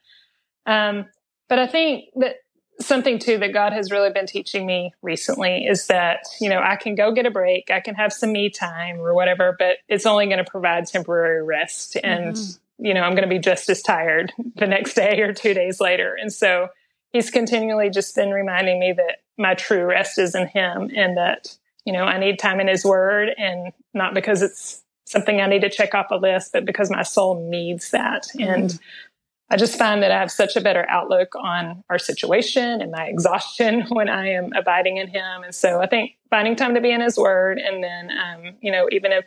Um, 0.66 1.06
but 1.48 1.58
I 1.58 1.66
think 1.66 2.06
that 2.16 2.36
something 2.80 3.18
too 3.18 3.38
that 3.38 3.52
God 3.52 3.72
has 3.72 3.90
really 3.90 4.10
been 4.10 4.26
teaching 4.26 4.66
me 4.66 4.92
recently 5.02 5.66
is 5.66 5.86
that, 5.88 6.20
you 6.40 6.48
know, 6.48 6.60
I 6.60 6.76
can 6.76 6.94
go 6.94 7.12
get 7.12 7.26
a 7.26 7.30
break, 7.30 7.70
I 7.70 7.80
can 7.80 7.94
have 7.94 8.12
some 8.12 8.32
me 8.32 8.50
time 8.50 9.00
or 9.00 9.14
whatever, 9.14 9.54
but 9.58 9.79
it's 9.88 10.06
only 10.06 10.26
going 10.26 10.43
to 10.43 10.50
provide 10.50 10.86
temporary 10.86 11.43
rest. 11.43 11.96
And, 12.02 12.34
mm-hmm. 12.34 12.86
you 12.86 12.94
know, 12.94 13.02
I'm 13.02 13.12
going 13.12 13.29
to 13.29 13.34
be 13.34 13.38
just 13.38 13.69
as 13.69 13.82
tired 13.82 14.32
the 14.56 14.67
next 14.67 14.94
day 14.94 15.20
or 15.20 15.32
two 15.32 15.55
days 15.55 15.81
later. 15.81 16.17
And 16.19 16.32
so 16.32 16.69
he's 17.12 17.31
continually 17.31 17.90
just 17.90 18.14
been 18.14 18.31
reminding 18.31 18.81
me 18.81 18.93
that 18.93 19.22
my 19.36 19.55
true 19.55 19.84
rest 19.84 20.19
is 20.19 20.34
in 20.34 20.46
him 20.46 20.90
and 20.94 21.17
that, 21.17 21.56
you 21.84 21.93
know, 21.93 22.05
I 22.05 22.19
need 22.19 22.38
time 22.38 22.60
in 22.60 22.69
his 22.69 22.84
word 22.84 23.31
and 23.36 23.72
not 23.93 24.14
because 24.14 24.43
it's 24.43 24.82
something 25.05 25.40
I 25.40 25.46
need 25.46 25.62
to 25.62 25.70
check 25.70 25.94
off 25.94 26.10
a 26.10 26.17
list, 26.17 26.52
but 26.52 26.64
because 26.64 26.90
my 26.90 27.02
soul 27.02 27.48
needs 27.50 27.90
that. 27.90 28.26
Mm-hmm. 28.34 28.52
And 28.52 28.79
I 29.50 29.56
just 29.56 29.76
find 29.76 30.02
that 30.02 30.12
I 30.12 30.19
have 30.19 30.30
such 30.30 30.54
a 30.54 30.60
better 30.60 30.86
outlook 30.88 31.34
on 31.34 31.82
our 31.90 31.98
situation 31.98 32.80
and 32.80 32.92
my 32.92 33.06
exhaustion 33.06 33.82
when 33.88 34.08
I 34.08 34.30
am 34.30 34.52
abiding 34.54 34.98
in 34.98 35.08
Him. 35.08 35.42
And 35.42 35.54
so 35.54 35.80
I 35.82 35.86
think 35.86 36.12
finding 36.30 36.54
time 36.54 36.74
to 36.74 36.80
be 36.80 36.92
in 36.92 37.00
His 37.00 37.16
Word, 37.16 37.58
and 37.58 37.82
then, 37.82 38.10
um, 38.10 38.56
you 38.60 38.70
know, 38.70 38.88
even 38.92 39.12
if, 39.12 39.24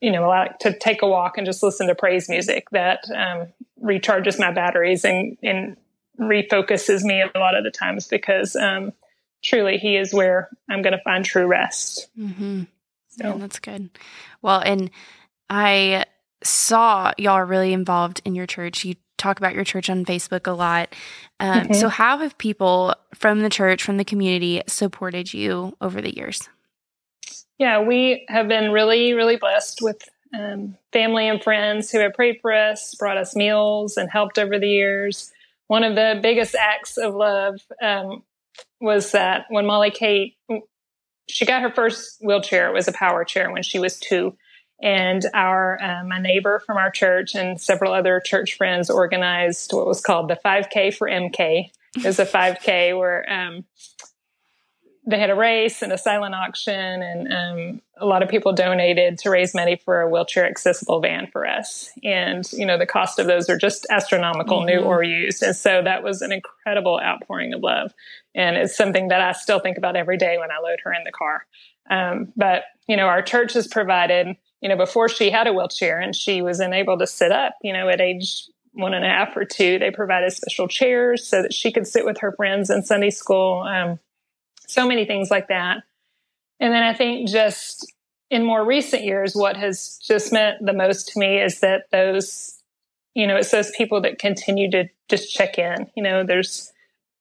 you 0.00 0.12
know, 0.12 0.28
like 0.28 0.58
to 0.60 0.76
take 0.78 1.02
a 1.02 1.06
walk 1.06 1.36
and 1.36 1.46
just 1.46 1.62
listen 1.62 1.88
to 1.88 1.94
praise 1.94 2.28
music 2.28 2.70
that 2.70 3.04
um, 3.14 3.48
recharges 3.82 4.38
my 4.38 4.52
batteries 4.52 5.04
and, 5.04 5.36
and 5.42 5.76
refocuses 6.20 7.02
me 7.02 7.22
a 7.22 7.38
lot 7.38 7.56
of 7.56 7.64
the 7.64 7.70
times 7.70 8.06
because 8.06 8.54
um, 8.54 8.92
truly 9.42 9.78
He 9.78 9.96
is 9.96 10.14
where 10.14 10.48
I'm 10.70 10.82
going 10.82 10.96
to 10.96 11.02
find 11.02 11.24
true 11.24 11.46
rest. 11.46 12.08
Mm-hmm. 12.16 12.62
So. 13.08 13.28
Yeah, 13.28 13.36
that's 13.36 13.58
good. 13.58 13.90
Well, 14.40 14.60
and 14.60 14.90
I 15.50 16.04
saw 16.42 17.12
y'all 17.18 17.34
are 17.34 17.46
really 17.46 17.72
involved 17.72 18.20
in 18.24 18.34
your 18.34 18.46
church. 18.46 18.84
You 18.84 18.94
talk 19.18 19.38
about 19.38 19.54
your 19.54 19.64
church 19.64 19.88
on 19.88 20.04
Facebook 20.04 20.46
a 20.46 20.52
lot. 20.52 20.94
Um. 21.40 21.72
So, 21.74 21.88
how 21.88 22.18
have 22.18 22.36
people 22.38 22.94
from 23.14 23.40
the 23.40 23.50
church, 23.50 23.82
from 23.82 23.96
the 23.96 24.04
community, 24.04 24.62
supported 24.66 25.32
you 25.32 25.76
over 25.80 26.00
the 26.00 26.14
years? 26.14 26.48
Yeah, 27.58 27.82
we 27.82 28.24
have 28.28 28.48
been 28.48 28.72
really, 28.72 29.12
really 29.12 29.36
blessed 29.36 29.80
with 29.82 30.02
um, 30.34 30.76
family 30.92 31.28
and 31.28 31.42
friends 31.42 31.90
who 31.90 32.00
have 32.00 32.14
prayed 32.14 32.38
for 32.40 32.52
us, 32.52 32.94
brought 32.94 33.18
us 33.18 33.36
meals, 33.36 33.96
and 33.96 34.10
helped 34.10 34.38
over 34.38 34.58
the 34.58 34.68
years. 34.68 35.30
One 35.68 35.84
of 35.84 35.94
the 35.94 36.18
biggest 36.22 36.54
acts 36.54 36.96
of 36.96 37.14
love 37.14 37.60
um, 37.80 38.24
was 38.80 39.12
that 39.12 39.46
when 39.48 39.66
Molly 39.66 39.90
Kate 39.90 40.36
she 41.28 41.46
got 41.46 41.62
her 41.62 41.70
first 41.70 42.18
wheelchair, 42.20 42.68
it 42.68 42.74
was 42.74 42.88
a 42.88 42.92
power 42.92 43.24
chair 43.24 43.50
when 43.50 43.62
she 43.62 43.78
was 43.78 43.98
two 43.98 44.36
and 44.82 45.24
our 45.32 45.80
uh, 45.80 46.04
my 46.04 46.18
neighbor 46.18 46.60
from 46.66 46.76
our 46.76 46.90
church 46.90 47.34
and 47.34 47.60
several 47.60 47.92
other 47.92 48.20
church 48.20 48.56
friends 48.56 48.90
organized 48.90 49.72
what 49.72 49.86
was 49.86 50.00
called 50.00 50.28
the 50.28 50.38
5K 50.44 50.94
for 50.94 51.08
MK. 51.08 51.70
It 51.96 52.04
was 52.04 52.18
a 52.18 52.26
5K 52.26 52.98
where 52.98 53.30
um, 53.30 53.64
they 55.06 55.18
had 55.18 55.30
a 55.30 55.34
race 55.34 55.82
and 55.82 55.92
a 55.92 55.98
silent 55.98 56.34
auction, 56.34 57.02
and 57.02 57.32
um, 57.32 57.82
a 57.96 58.06
lot 58.06 58.22
of 58.22 58.28
people 58.28 58.52
donated 58.52 59.18
to 59.18 59.30
raise 59.30 59.54
money 59.54 59.76
for 59.76 60.00
a 60.00 60.08
wheelchair 60.08 60.46
accessible 60.46 61.00
van 61.00 61.26
for 61.26 61.46
us. 61.46 61.90
And 62.04 62.44
you 62.52 62.64
know, 62.64 62.78
the 62.78 62.86
cost 62.86 63.18
of 63.18 63.26
those 63.26 63.50
are 63.50 63.58
just 63.58 63.86
astronomical, 63.90 64.58
mm-hmm. 64.58 64.78
new 64.78 64.80
or 64.80 65.02
used. 65.02 65.42
And 65.42 65.56
so 65.56 65.82
that 65.82 66.02
was 66.02 66.22
an 66.22 66.30
incredible 66.32 67.00
outpouring 67.02 67.52
of 67.52 67.62
love, 67.62 67.92
and 68.34 68.56
it's 68.56 68.76
something 68.76 69.08
that 69.08 69.20
I 69.20 69.32
still 69.32 69.58
think 69.58 69.76
about 69.76 69.96
every 69.96 70.18
day 70.18 70.38
when 70.38 70.50
I 70.50 70.58
load 70.58 70.78
her 70.84 70.92
in 70.92 71.04
the 71.04 71.12
car. 71.12 71.46
Um, 71.90 72.32
but 72.36 72.64
you 72.86 72.96
know, 72.96 73.06
our 73.06 73.22
church 73.22 73.54
has 73.54 73.66
provided. 73.66 74.36
You 74.62 74.68
know, 74.68 74.76
before 74.76 75.08
she 75.08 75.30
had 75.30 75.46
a 75.46 75.52
wheelchair 75.52 76.00
and 76.00 76.16
she 76.16 76.40
was 76.40 76.60
unable 76.60 76.96
to 76.98 77.06
sit 77.06 77.32
up, 77.32 77.54
you 77.62 77.72
know, 77.72 77.88
at 77.88 78.00
age 78.00 78.48
one 78.72 78.94
and 78.94 79.04
a 79.04 79.08
half 79.08 79.36
or 79.36 79.44
two, 79.44 79.78
they 79.78 79.90
provided 79.90 80.32
special 80.32 80.68
chairs 80.68 81.26
so 81.26 81.42
that 81.42 81.52
she 81.52 81.72
could 81.72 81.86
sit 81.86 82.06
with 82.06 82.20
her 82.20 82.32
friends 82.32 82.70
in 82.70 82.82
Sunday 82.82 83.10
school. 83.10 83.60
Um, 83.60 83.98
so 84.66 84.86
many 84.86 85.04
things 85.04 85.30
like 85.30 85.48
that. 85.48 85.82
And 86.60 86.72
then 86.72 86.82
I 86.82 86.94
think 86.94 87.28
just 87.28 87.92
in 88.30 88.44
more 88.44 88.64
recent 88.64 89.04
years, 89.04 89.34
what 89.34 89.56
has 89.56 89.98
just 90.02 90.32
meant 90.32 90.64
the 90.64 90.72
most 90.72 91.08
to 91.08 91.18
me 91.18 91.38
is 91.38 91.60
that 91.60 91.90
those, 91.90 92.62
you 93.14 93.26
know, 93.26 93.36
it's 93.36 93.50
those 93.50 93.72
people 93.72 94.00
that 94.02 94.18
continue 94.18 94.70
to 94.70 94.88
just 95.08 95.34
check 95.34 95.58
in. 95.58 95.90
You 95.94 96.02
know, 96.02 96.24
there's 96.24 96.72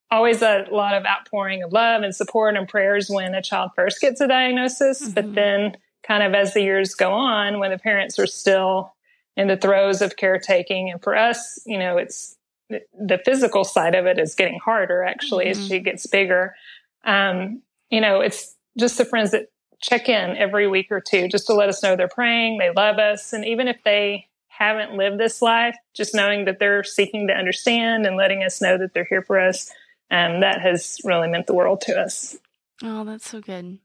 always 0.10 0.42
a 0.42 0.66
lot 0.72 0.94
of 0.94 1.06
outpouring 1.06 1.64
of 1.64 1.74
love 1.74 2.04
and 2.04 2.16
support 2.16 2.56
and 2.56 2.68
prayers 2.68 3.10
when 3.10 3.34
a 3.34 3.42
child 3.42 3.72
first 3.76 4.00
gets 4.00 4.22
a 4.22 4.28
diagnosis. 4.28 5.02
Mm-hmm. 5.02 5.14
But 5.14 5.36
then, 5.36 5.78
kind 6.03 6.24
of 6.24 6.34
as 6.34 6.53
the 6.53 6.62
years 6.62 6.96
go 6.96 7.12
on, 7.12 7.60
when 7.60 7.72
the 7.72 7.77
parents 7.77 8.20
are 8.20 8.27
still 8.27 8.93
in 9.38 9.48
the 9.48 9.58
throes 9.58 10.01
of 10.01 10.17
caretaking, 10.17 10.89
and 10.89 11.01
for 11.01 11.15
us, 11.15 11.62
you 11.65 11.77
know, 11.77 11.98
it's 11.98 12.36
the 12.70 13.20
physical 13.25 13.63
side 13.63 13.96
of 13.96 14.05
it 14.05 14.17
is 14.17 14.36
getting 14.36 14.60
harder 14.60 15.03
actually 15.03 15.46
mm-hmm. 15.46 15.62
as 15.62 15.67
she 15.67 15.79
gets 15.79 16.08
bigger. 16.08 16.55
Um, 17.03 17.62
you 17.89 18.01
know, 18.01 18.22
it's 18.22 18.55
just 18.77 18.98
the 18.98 19.05
friends 19.05 19.31
that 19.31 19.48
check 19.81 20.08
in 20.08 20.38
every 20.38 20.67
week 20.67 20.88
or 20.91 21.01
two 21.01 21.27
just 21.27 21.48
to 21.48 21.53
let 21.53 21.70
us 21.70 21.81
know 21.84 21.96
they're 21.96 22.08
praying, 22.08 22.60
they 22.60 22.72
love 22.72 23.00
us. 23.00 23.34
And 23.34 23.46
even 23.46 23.67
if 23.67 23.77
they 23.84 24.27
haven't 24.48 24.96
lived 24.96 25.20
this 25.20 25.41
life, 25.41 25.75
just 25.93 26.13
knowing 26.13 26.46
that 26.46 26.60
they're 26.60 26.84
seeking 26.84 27.27
to 27.27 27.34
understand 27.34 28.05
and 28.05 28.15
letting 28.15 28.43
us 28.43 28.62
know 28.62 28.77
that 28.77 28.93
they're 28.93 29.08
here 29.10 29.24
for 29.24 29.39
us, 29.39 29.72
um, 30.12 30.41
that 30.41 30.62
has 30.62 31.00
really 31.03 31.27
meant 31.27 31.48
the 31.48 31.53
world 31.53 31.81
to 31.81 32.00
us. 32.00 32.38
Oh, 32.84 33.04
that's 33.04 33.30
so 33.30 33.40
good. 33.40 33.78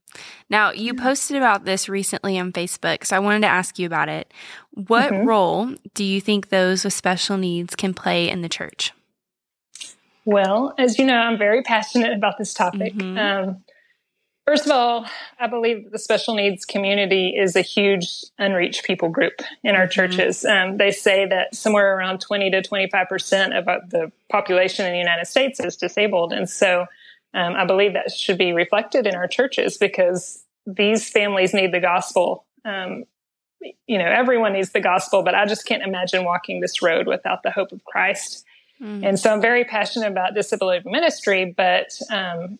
Now, 0.49 0.71
you 0.71 0.95
posted 0.95 1.37
about 1.37 1.65
this 1.65 1.89
recently 1.89 2.39
on 2.39 2.53
Facebook, 2.53 3.05
so 3.05 3.17
I 3.17 3.19
wanted 3.19 3.41
to 3.41 3.49
ask 3.49 3.79
you 3.79 3.87
about 3.87 4.09
it. 4.09 4.33
What 4.71 5.13
mm-hmm. 5.13 5.27
role 5.27 5.75
do 5.95 6.05
you 6.05 6.21
think 6.21 6.49
those 6.49 6.85
with 6.85 6.95
special 6.95 7.37
needs 7.37 7.75
can 7.75 7.93
play 7.93 8.29
in 8.29 8.43
the 8.43 8.49
church? 8.49 8.93
Well, 10.25 10.75
as 10.79 10.99
you 10.99 11.05
know, 11.05 11.17
I'm 11.17 11.39
very 11.39 11.63
passionate 11.63 12.13
about 12.13 12.39
this 12.39 12.55
topic. 12.55 12.95
Mm-hmm. 12.95 13.19
Um, 13.19 13.65
first 14.47 14.65
of 14.65 14.73
all, 14.73 15.07
I 15.39 15.47
believe 15.47 15.85
that 15.85 15.93
the 15.93 15.99
special 15.99 16.35
needs 16.35 16.65
community 16.65 17.35
is 17.37 17.55
a 17.55 17.63
huge 17.63 18.25
unreached 18.39 18.85
people 18.85 19.09
group 19.09 19.43
in 19.63 19.75
our 19.75 19.83
mm-hmm. 19.83 19.91
churches. 19.91 20.45
Um, 20.45 20.79
they 20.79 20.91
say 20.91 21.27
that 21.27 21.55
somewhere 21.55 21.97
around 21.97 22.21
20 22.21 22.51
to 22.51 22.63
25% 22.63 23.59
of 23.59 23.69
uh, 23.69 23.79
the 23.89 24.11
population 24.31 24.87
in 24.87 24.93
the 24.93 24.99
United 24.99 25.27
States 25.27 25.61
is 25.61 25.77
disabled. 25.77 26.33
And 26.33 26.49
so 26.49 26.87
um, 27.37 27.55
I 27.55 27.67
believe 27.67 27.93
that 27.93 28.11
should 28.11 28.39
be 28.39 28.53
reflected 28.53 29.07
in 29.07 29.15
our 29.15 29.29
churches 29.29 29.77
because 29.77 30.43
these 30.67 31.11
families 31.11 31.53
need 31.53 31.71
the 31.71 31.81
gospel. 31.81 32.47
Um, 32.65 33.05
you 33.87 33.99
know, 33.99 34.07
everyone 34.07 34.55
needs 34.55 34.71
the 34.71 34.81
gospel, 34.81 35.23
but 35.23 35.35
I 35.35 35.45
just 35.45 35.67
can't 35.67 35.83
imagine 35.83 36.25
walking 36.25 36.61
this 36.61 36.81
road 36.81 37.07
without 37.07 37.43
the 37.43 37.51
hope 37.51 37.73
of 37.73 37.85
Christ. 37.85 38.45
Mm. 38.81 39.07
And 39.07 39.21
so 39.21 39.33
I'm 39.33 39.43
very 39.43 39.65
passionate 39.65 40.11
about 40.11 40.35
disability 40.35 40.89
ministry, 40.89 41.55
but 41.55 41.91
um, 42.11 42.59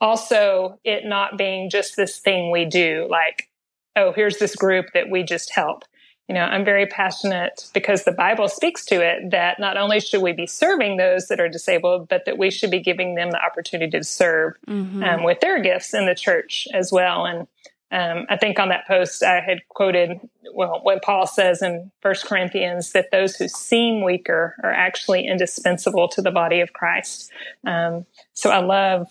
also 0.00 0.80
it 0.82 1.04
not 1.04 1.38
being 1.38 1.70
just 1.70 1.96
this 1.96 2.18
thing 2.18 2.50
we 2.50 2.64
do, 2.64 3.06
like, 3.08 3.48
oh, 3.94 4.12
here's 4.12 4.38
this 4.38 4.56
group 4.56 4.86
that 4.92 5.08
we 5.08 5.22
just 5.22 5.54
help. 5.54 5.84
You 6.30 6.34
know, 6.34 6.44
I'm 6.44 6.64
very 6.64 6.86
passionate 6.86 7.68
because 7.74 8.04
the 8.04 8.12
Bible 8.12 8.46
speaks 8.46 8.84
to 8.84 9.04
it 9.04 9.32
that 9.32 9.58
not 9.58 9.76
only 9.76 9.98
should 9.98 10.22
we 10.22 10.30
be 10.30 10.46
serving 10.46 10.96
those 10.96 11.26
that 11.26 11.40
are 11.40 11.48
disabled, 11.48 12.06
but 12.06 12.24
that 12.24 12.38
we 12.38 12.52
should 12.52 12.70
be 12.70 12.78
giving 12.78 13.16
them 13.16 13.32
the 13.32 13.44
opportunity 13.44 13.98
to 13.98 14.04
serve 14.04 14.52
mm-hmm. 14.68 15.02
um, 15.02 15.24
with 15.24 15.40
their 15.40 15.60
gifts 15.60 15.92
in 15.92 16.06
the 16.06 16.14
church 16.14 16.68
as 16.72 16.92
well. 16.92 17.26
And 17.26 17.48
um, 17.90 18.26
I 18.30 18.36
think 18.36 18.60
on 18.60 18.68
that 18.68 18.86
post 18.86 19.24
I 19.24 19.40
had 19.40 19.66
quoted 19.70 20.20
well 20.54 20.78
what 20.84 21.02
Paul 21.02 21.26
says 21.26 21.62
in 21.62 21.90
First 22.00 22.26
Corinthians 22.26 22.92
that 22.92 23.10
those 23.10 23.34
who 23.34 23.48
seem 23.48 24.04
weaker 24.04 24.54
are 24.62 24.72
actually 24.72 25.26
indispensable 25.26 26.06
to 26.10 26.22
the 26.22 26.30
body 26.30 26.60
of 26.60 26.72
Christ. 26.72 27.32
Um, 27.66 28.06
so 28.34 28.50
I 28.50 28.60
love 28.60 29.08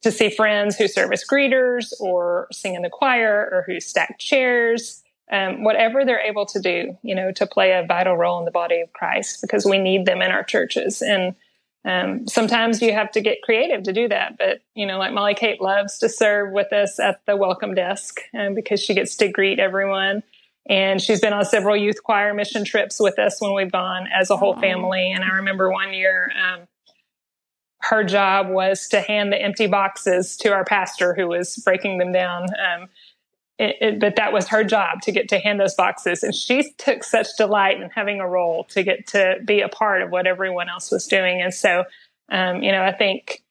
to 0.00 0.10
see 0.10 0.30
friends 0.30 0.78
who 0.78 0.88
serve 0.88 1.12
as 1.12 1.22
greeters 1.22 1.92
or 2.00 2.48
sing 2.50 2.76
in 2.76 2.80
the 2.80 2.88
choir 2.88 3.46
or 3.52 3.64
who 3.66 3.78
stack 3.78 4.18
chairs. 4.18 5.02
Um, 5.28 5.64
whatever 5.64 6.04
they're 6.04 6.20
able 6.20 6.46
to 6.46 6.60
do, 6.60 6.96
you 7.02 7.16
know, 7.16 7.32
to 7.32 7.46
play 7.48 7.72
a 7.72 7.84
vital 7.84 8.16
role 8.16 8.38
in 8.38 8.44
the 8.44 8.52
body 8.52 8.80
of 8.80 8.92
Christ, 8.92 9.40
because 9.40 9.64
we 9.64 9.78
need 9.78 10.06
them 10.06 10.22
in 10.22 10.30
our 10.30 10.44
churches. 10.44 11.02
And 11.02 11.34
um, 11.84 12.28
sometimes 12.28 12.80
you 12.80 12.92
have 12.92 13.10
to 13.12 13.20
get 13.20 13.42
creative 13.42 13.82
to 13.84 13.92
do 13.92 14.06
that. 14.08 14.38
But, 14.38 14.60
you 14.74 14.86
know, 14.86 14.98
like 14.98 15.12
Molly 15.12 15.34
Kate 15.34 15.60
loves 15.60 15.98
to 15.98 16.08
serve 16.08 16.52
with 16.52 16.72
us 16.72 17.00
at 17.00 17.26
the 17.26 17.36
welcome 17.36 17.74
desk 17.74 18.20
um, 18.38 18.54
because 18.54 18.80
she 18.80 18.94
gets 18.94 19.16
to 19.16 19.28
greet 19.28 19.58
everyone. 19.58 20.22
And 20.68 21.02
she's 21.02 21.20
been 21.20 21.32
on 21.32 21.44
several 21.44 21.76
youth 21.76 22.02
choir 22.04 22.32
mission 22.32 22.64
trips 22.64 23.00
with 23.00 23.18
us 23.18 23.40
when 23.40 23.52
we've 23.52 23.72
gone 23.72 24.08
as 24.12 24.30
a 24.30 24.36
whole 24.36 24.54
family. 24.54 25.12
And 25.12 25.24
I 25.24 25.36
remember 25.36 25.70
one 25.70 25.92
year, 25.92 26.30
um, 26.40 26.68
her 27.82 28.02
job 28.02 28.48
was 28.48 28.88
to 28.88 29.00
hand 29.00 29.32
the 29.32 29.40
empty 29.40 29.66
boxes 29.66 30.36
to 30.38 30.52
our 30.52 30.64
pastor 30.64 31.14
who 31.14 31.28
was 31.28 31.56
breaking 31.64 31.98
them 31.98 32.12
down. 32.12 32.44
Um, 32.44 32.88
it, 33.58 33.76
it, 33.80 34.00
but 34.00 34.16
that 34.16 34.32
was 34.32 34.48
her 34.48 34.64
job 34.64 35.00
to 35.02 35.12
get 35.12 35.30
to 35.30 35.38
hand 35.38 35.58
those 35.58 35.74
boxes. 35.74 36.22
And 36.22 36.34
she 36.34 36.72
took 36.76 37.02
such 37.02 37.28
delight 37.38 37.80
in 37.80 37.88
having 37.90 38.20
a 38.20 38.28
role 38.28 38.64
to 38.64 38.82
get 38.82 39.06
to 39.08 39.36
be 39.44 39.62
a 39.62 39.68
part 39.68 40.02
of 40.02 40.10
what 40.10 40.26
everyone 40.26 40.68
else 40.68 40.90
was 40.90 41.06
doing. 41.06 41.40
And 41.40 41.54
so, 41.54 41.84
um, 42.30 42.62
you 42.62 42.70
know, 42.70 42.82
I 42.82 42.92
think 42.92 43.42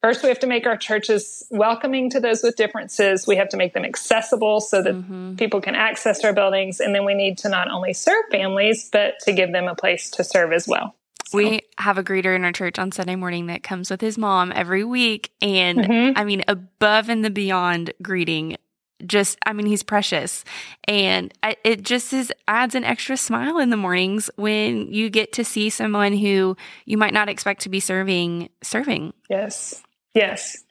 first 0.00 0.22
we 0.22 0.28
have 0.28 0.38
to 0.40 0.46
make 0.46 0.66
our 0.66 0.76
churches 0.76 1.44
welcoming 1.50 2.10
to 2.10 2.20
those 2.20 2.42
with 2.42 2.54
differences. 2.54 3.26
We 3.26 3.36
have 3.36 3.48
to 3.48 3.56
make 3.56 3.74
them 3.74 3.84
accessible 3.84 4.60
so 4.60 4.80
that 4.80 4.94
mm-hmm. 4.94 5.34
people 5.34 5.60
can 5.60 5.74
access 5.74 6.24
our 6.24 6.32
buildings. 6.32 6.78
And 6.78 6.94
then 6.94 7.04
we 7.04 7.14
need 7.14 7.38
to 7.38 7.48
not 7.48 7.68
only 7.68 7.94
serve 7.94 8.24
families, 8.30 8.88
but 8.92 9.14
to 9.22 9.32
give 9.32 9.50
them 9.50 9.66
a 9.66 9.74
place 9.74 10.10
to 10.12 10.24
serve 10.24 10.52
as 10.52 10.68
well. 10.68 10.94
We 11.32 11.60
have 11.76 11.98
a 11.98 12.04
greeter 12.04 12.34
in 12.34 12.44
our 12.44 12.52
church 12.52 12.78
on 12.78 12.90
Sunday 12.92 13.16
morning 13.16 13.46
that 13.46 13.62
comes 13.62 13.90
with 13.90 14.00
his 14.00 14.16
mom 14.16 14.52
every 14.54 14.84
week. 14.84 15.30
And 15.42 15.78
mm-hmm. 15.78 16.18
I 16.18 16.24
mean, 16.24 16.42
above 16.48 17.10
and 17.10 17.24
the 17.24 17.28
beyond 17.28 17.92
greeting 18.00 18.56
just 19.06 19.38
i 19.46 19.52
mean 19.52 19.66
he's 19.66 19.82
precious. 19.82 20.44
And 20.86 21.32
it 21.64 21.82
just 21.82 22.12
is 22.12 22.32
adds 22.46 22.74
an 22.74 22.84
extra 22.84 23.16
smile 23.16 23.58
in 23.58 23.70
the 23.70 23.76
mornings 23.76 24.30
when 24.36 24.92
you 24.92 25.10
get 25.10 25.32
to 25.34 25.44
see 25.44 25.70
someone 25.70 26.12
who 26.12 26.56
you 26.84 26.98
might 26.98 27.14
not 27.14 27.28
expect 27.28 27.62
to 27.62 27.68
be 27.68 27.80
serving 27.80 28.48
serving. 28.62 29.12
Yes. 29.28 29.82
Yes. 30.14 30.64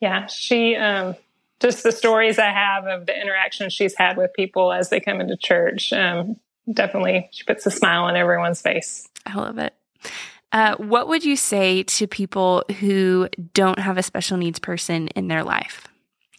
Yeah. 0.00 0.26
She 0.26 0.76
um 0.76 1.14
just 1.60 1.82
the 1.82 1.92
stories 1.92 2.38
i 2.38 2.50
have 2.50 2.86
of 2.86 3.04
the 3.04 3.20
interactions 3.20 3.74
she's 3.74 3.94
had 3.94 4.16
with 4.16 4.32
people 4.32 4.72
as 4.72 4.88
they 4.88 4.98
come 4.98 5.20
into 5.20 5.36
church 5.36 5.92
um 5.92 6.36
definitely 6.72 7.28
she 7.32 7.44
puts 7.44 7.66
a 7.66 7.70
smile 7.70 8.04
on 8.04 8.16
everyone's 8.16 8.62
face. 8.62 9.06
I 9.26 9.34
love 9.34 9.58
it. 9.58 9.74
Uh, 10.52 10.74
what 10.76 11.06
would 11.06 11.24
you 11.24 11.36
say 11.36 11.84
to 11.84 12.06
people 12.08 12.64
who 12.80 13.28
don't 13.54 13.78
have 13.78 13.98
a 13.98 14.02
special 14.02 14.36
needs 14.36 14.58
person 14.58 15.08
in 15.08 15.28
their 15.28 15.44
life 15.44 15.86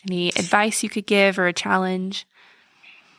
any 0.07 0.29
advice 0.29 0.83
you 0.83 0.89
could 0.89 1.05
give 1.05 1.37
or 1.37 1.47
a 1.47 1.53
challenge? 1.53 2.25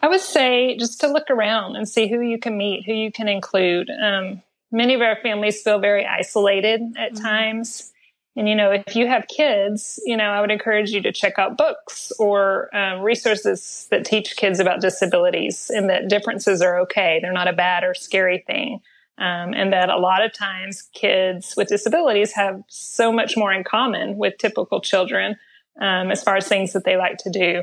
I 0.02 0.08
would 0.08 0.20
say 0.20 0.76
just 0.76 1.00
to 1.00 1.06
look 1.06 1.30
around 1.30 1.76
and 1.76 1.88
see 1.88 2.08
who 2.08 2.20
you 2.20 2.38
can 2.38 2.56
meet, 2.56 2.84
who 2.84 2.92
you 2.92 3.12
can 3.12 3.28
include. 3.28 3.88
Um, 3.88 4.42
many 4.72 4.94
of 4.94 5.00
our 5.00 5.16
families 5.22 5.62
feel 5.62 5.78
very 5.78 6.04
isolated 6.04 6.80
at 6.98 7.12
mm-hmm. 7.12 7.22
times. 7.22 7.92
And, 8.34 8.48
you 8.48 8.54
know, 8.54 8.72
if 8.72 8.96
you 8.96 9.06
have 9.06 9.28
kids, 9.28 10.00
you 10.06 10.16
know, 10.16 10.24
I 10.24 10.40
would 10.40 10.50
encourage 10.50 10.90
you 10.90 11.02
to 11.02 11.12
check 11.12 11.38
out 11.38 11.58
books 11.58 12.12
or 12.18 12.74
um, 12.74 13.00
resources 13.00 13.86
that 13.90 14.06
teach 14.06 14.36
kids 14.36 14.58
about 14.58 14.80
disabilities 14.80 15.70
and 15.70 15.90
that 15.90 16.08
differences 16.08 16.62
are 16.62 16.80
okay. 16.80 17.18
They're 17.20 17.32
not 17.32 17.48
a 17.48 17.52
bad 17.52 17.84
or 17.84 17.94
scary 17.94 18.42
thing. 18.46 18.80
Um, 19.18 19.52
and 19.52 19.72
that 19.74 19.90
a 19.90 19.98
lot 19.98 20.24
of 20.24 20.32
times 20.32 20.88
kids 20.94 21.54
with 21.56 21.68
disabilities 21.68 22.32
have 22.32 22.62
so 22.68 23.12
much 23.12 23.36
more 23.36 23.52
in 23.52 23.62
common 23.62 24.16
with 24.16 24.38
typical 24.38 24.80
children 24.80 25.36
um, 25.80 26.10
as 26.10 26.22
far 26.22 26.36
as 26.36 26.48
things 26.48 26.72
that 26.72 26.84
they 26.84 26.96
like 26.96 27.18
to 27.18 27.30
do. 27.30 27.62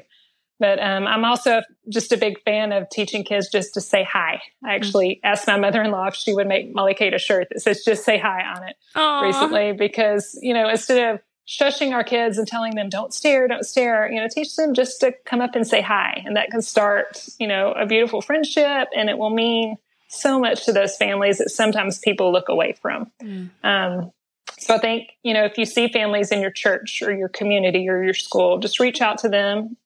But 0.59 0.79
um, 0.79 1.07
I'm 1.07 1.23
also 1.23 1.61
just 1.87 2.11
a 2.11 2.17
big 2.17 2.41
fan 2.43 2.73
of 2.73 2.89
teaching 2.89 3.23
kids 3.23 3.49
just 3.49 3.73
to 3.75 3.81
say 3.81 4.03
hi. 4.03 4.41
I 4.63 4.75
actually 4.75 5.15
mm-hmm. 5.15 5.27
asked 5.27 5.47
my 5.47 5.57
mother-in-law 5.57 6.07
if 6.07 6.15
she 6.15 6.33
would 6.33 6.47
make 6.47 6.75
Molly 6.75 6.93
Kate 6.93 7.13
a 7.13 7.17
shirt 7.17 7.47
that 7.49 7.61
says 7.61 7.83
"Just 7.85 8.03
say 8.03 8.17
hi" 8.17 8.43
on 8.43 8.67
it 8.67 8.75
Aww. 8.95 9.21
recently, 9.23 9.71
because 9.71 10.37
you 10.41 10.53
know 10.53 10.67
instead 10.67 11.15
of 11.15 11.21
shushing 11.47 11.93
our 11.93 12.03
kids 12.03 12.37
and 12.37 12.45
telling 12.45 12.75
them 12.75 12.89
don't 12.89 13.13
stare, 13.13 13.47
don't 13.47 13.65
stare, 13.65 14.11
you 14.11 14.21
know, 14.21 14.27
teach 14.29 14.55
them 14.55 14.73
just 14.73 14.99
to 14.99 15.13
come 15.25 15.41
up 15.41 15.55
and 15.55 15.65
say 15.65 15.81
hi, 15.81 16.21
and 16.25 16.35
that 16.35 16.51
can 16.51 16.61
start 16.61 17.25
you 17.39 17.47
know 17.47 17.71
a 17.71 17.85
beautiful 17.85 18.21
friendship, 18.21 18.89
and 18.93 19.09
it 19.09 19.17
will 19.17 19.29
mean 19.29 19.77
so 20.09 20.39
much 20.39 20.65
to 20.65 20.73
those 20.73 20.97
families 20.97 21.37
that 21.37 21.51
sometimes 21.51 21.99
people 21.99 22.33
look 22.33 22.49
away 22.49 22.73
from. 22.73 23.09
Mm. 23.21 23.49
Um, 23.63 24.11
so 24.57 24.75
I 24.75 24.79
think, 24.79 25.11
you 25.23 25.33
know, 25.33 25.45
if 25.45 25.57
you 25.57 25.65
see 25.65 25.87
families 25.87 26.31
in 26.31 26.41
your 26.41 26.51
church 26.51 27.01
or 27.01 27.15
your 27.15 27.29
community 27.29 27.87
or 27.89 28.03
your 28.03 28.13
school, 28.13 28.59
just 28.59 28.79
reach 28.79 29.01
out 29.01 29.19
to 29.19 29.29
them. 29.29 29.77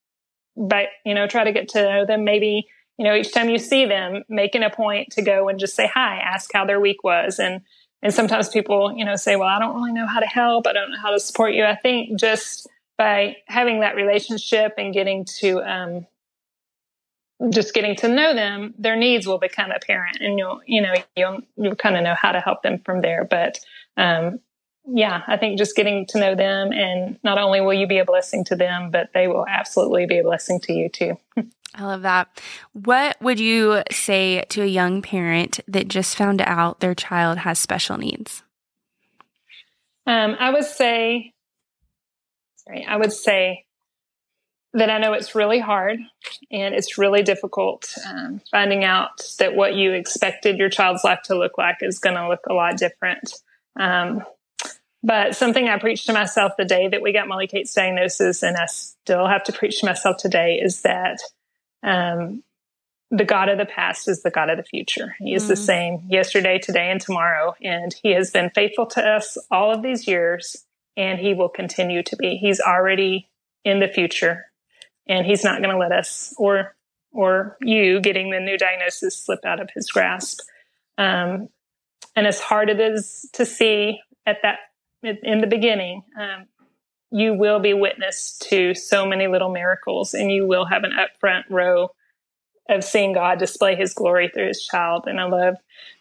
But, 0.56 0.90
you 1.06 1.14
know, 1.14 1.28
try 1.28 1.44
to 1.44 1.52
get 1.52 1.70
to 1.70 1.82
know 1.82 2.06
them. 2.06 2.24
Maybe, 2.24 2.68
you 2.98 3.06
know, 3.06 3.16
each 3.16 3.34
time 3.34 3.50
you 3.50 3.58
see 3.58 3.86
them, 3.86 4.24
making 4.30 4.64
a 4.64 4.70
point 4.70 5.12
to 5.14 5.22
go 5.22 5.50
and 5.50 5.60
just 5.60 5.76
say 5.76 5.88
hi, 5.88 6.18
ask 6.18 6.52
how 6.54 6.66
their 6.66 6.80
week 6.80 7.04
was. 7.04 7.40
And, 7.40 7.62
and 8.02 8.14
sometimes 8.14 8.50
people, 8.50 8.94
you 8.96 9.04
know, 9.04 9.16
say, 9.16 9.36
well, 9.36 9.48
I 9.48 9.58
don't 9.60 9.76
really 9.76 9.94
know 9.94 10.06
how 10.06 10.20
to 10.20 10.28
help. 10.28 10.68
I 10.68 10.74
don't 10.74 10.92
know 10.92 11.00
how 11.02 11.12
to 11.12 11.20
support 11.20 11.54
you. 11.54 11.64
I 11.64 11.76
think 11.76 12.20
just 12.20 12.68
by 12.98 13.38
having 13.48 13.80
that 13.80 13.96
relationship 13.96 14.74
and 14.78 14.94
getting 14.94 15.26
to, 15.40 15.62
um, 15.64 16.08
just 17.50 17.74
getting 17.74 17.96
to 17.98 18.08
know 18.08 18.36
them, 18.36 18.76
their 18.78 18.96
needs 18.96 19.26
will 19.26 19.40
become 19.40 19.72
apparent 19.72 20.18
and 20.22 20.38
you'll, 20.38 20.62
you 20.68 20.82
know, 20.82 20.94
you'll, 21.16 21.40
you'll 21.58 21.76
kind 21.76 21.98
of 21.98 22.04
know 22.04 22.16
how 22.16 22.32
to 22.32 22.40
help 22.40 22.62
them 22.62 22.80
from 22.86 23.02
there. 23.02 23.26
But, 23.26 23.60
um, 23.98 24.40
yeah, 24.86 25.22
I 25.28 25.38
think 25.38 25.58
just 25.58 25.76
getting 25.76 26.06
to 26.08 26.20
know 26.20 26.36
them 26.36 26.72
and 26.72 27.18
not 27.24 27.38
only 27.38 27.62
will 27.62 27.74
you 27.74 27.88
be 27.88 28.00
a 28.00 28.06
blessing 28.06 28.44
to 28.46 28.56
them, 28.56 28.92
but 28.92 29.10
they 29.14 29.28
will 29.28 29.46
absolutely 29.48 30.06
be 30.06 30.20
a 30.20 30.24
blessing 30.24 30.60
to 30.62 30.74
you 30.74 30.90
too. 30.90 31.18
I 31.76 31.86
love 31.86 32.04
that. 32.04 32.42
What 32.74 33.20
would 33.22 33.40
you 33.40 33.82
say 33.92 34.44
to 34.50 34.62
a 34.62 34.68
young 34.68 35.02
parent 35.02 35.60
that 35.68 35.88
just 35.88 36.16
found 36.16 36.42
out 36.42 36.82
their 36.82 36.94
child 36.94 37.40
has 37.40 37.58
special 37.58 37.98
needs? 37.98 38.44
Um, 40.06 40.36
I 40.40 40.52
would 40.52 40.66
say, 40.66 41.34
sorry, 42.58 42.86
I 42.86 42.98
would 42.98 43.14
say 43.14 43.66
that 44.74 44.90
I 44.90 44.98
know 44.98 45.14
it's 45.14 45.36
really 45.36 45.60
hard 45.60 46.00
and 46.52 46.76
it's 46.76 46.98
really 46.98 47.24
difficult 47.24 47.94
um, 48.08 48.42
finding 48.52 48.84
out 48.84 49.22
that 49.40 49.56
what 49.56 49.76
you 49.76 49.94
expected 49.94 50.58
your 50.58 50.70
child's 50.70 51.04
life 51.04 51.22
to 51.26 51.38
look 51.38 51.58
like 51.58 51.78
is 51.82 52.00
going 52.00 52.16
to 52.16 52.28
look 52.28 52.42
a 52.50 52.54
lot 52.54 52.78
different. 52.78 53.34
Um, 53.80 54.24
but 55.04 55.36
something 55.36 55.68
I 55.68 55.78
preached 55.78 56.06
to 56.06 56.14
myself 56.14 56.54
the 56.58 56.64
day 56.64 56.88
that 56.88 57.02
we 57.02 57.12
got 57.12 57.28
Molly 57.28 57.48
Kate's 57.48 57.74
diagnosis, 57.74 58.42
and 58.42 58.56
I 58.56 58.68
still 58.68 59.28
have 59.28 59.44
to 59.46 59.54
preach 59.54 59.82
to 59.82 59.86
myself 59.86 60.16
today, 60.18 60.60
is 60.64 60.82
that 60.84 61.20
um, 61.84 62.42
the 63.12 63.26
God 63.26 63.50
of 63.50 63.58
the 63.58 63.66
past 63.66 64.08
is 64.08 64.24
the 64.24 64.32
God 64.32 64.50
of 64.50 64.56
the 64.56 64.64
future. 64.64 65.14
He 65.20 65.34
is 65.34 65.44
mm. 65.44 65.50
the 65.50 65.56
same 65.58 66.04
yesterday, 66.08 66.58
today, 66.58 66.90
and 66.90 67.02
tomorrow. 67.02 67.54
And 67.62 67.94
He 68.02 68.12
has 68.12 68.32
been 68.32 68.50
faithful 68.56 68.86
to 68.88 69.06
us 69.06 69.38
all 69.52 69.74
of 69.74 69.84
these 69.84 70.08
years, 70.08 70.66
and 70.96 71.20
He 71.20 71.34
will 71.34 71.50
continue 71.50 72.02
to 72.04 72.16
be. 72.16 72.38
He's 72.38 72.62
already 72.62 73.30
in 73.66 73.82
the 73.82 73.90
future, 73.90 74.46
and 75.06 75.26
He's 75.26 75.44
not 75.44 75.62
going 75.62 75.74
to 75.74 75.78
let 75.78 75.92
us 75.92 76.34
or 76.38 76.76
or 77.12 77.58
you 77.62 78.00
getting 78.00 78.32
the 78.32 78.40
new 78.40 78.58
diagnosis 78.58 79.18
slip 79.18 79.46
out 79.46 79.60
of 79.60 79.70
His 79.76 79.92
grasp. 79.92 80.40
Um, 80.98 81.50
and 82.16 82.26
as 82.26 82.40
hard 82.40 82.70
it 82.70 82.80
is 82.80 83.30
to 83.34 83.46
see 83.46 84.00
at 84.26 84.38
that 84.44 84.60
in 85.04 85.42
the 85.42 85.48
beginning, 85.48 86.04
um, 86.20 86.48
you 87.12 87.36
will 87.36 87.60
be 87.60 87.74
witness 87.74 88.38
to 88.50 88.74
so 88.74 89.06
many 89.06 89.28
little 89.28 89.50
miracles 89.50 90.14
and 90.14 90.32
you 90.32 90.48
will 90.48 90.66
have 90.66 90.84
an 90.84 90.92
upfront 90.92 91.44
row 91.50 91.90
of 92.70 92.84
seeing 92.84 93.14
God 93.14 93.40
display 93.40 93.76
his 93.76 93.94
glory 93.94 94.32
through 94.34 94.48
his 94.48 94.64
child. 94.64 95.04
And 95.06 95.20
I 95.20 95.26
love 95.26 95.56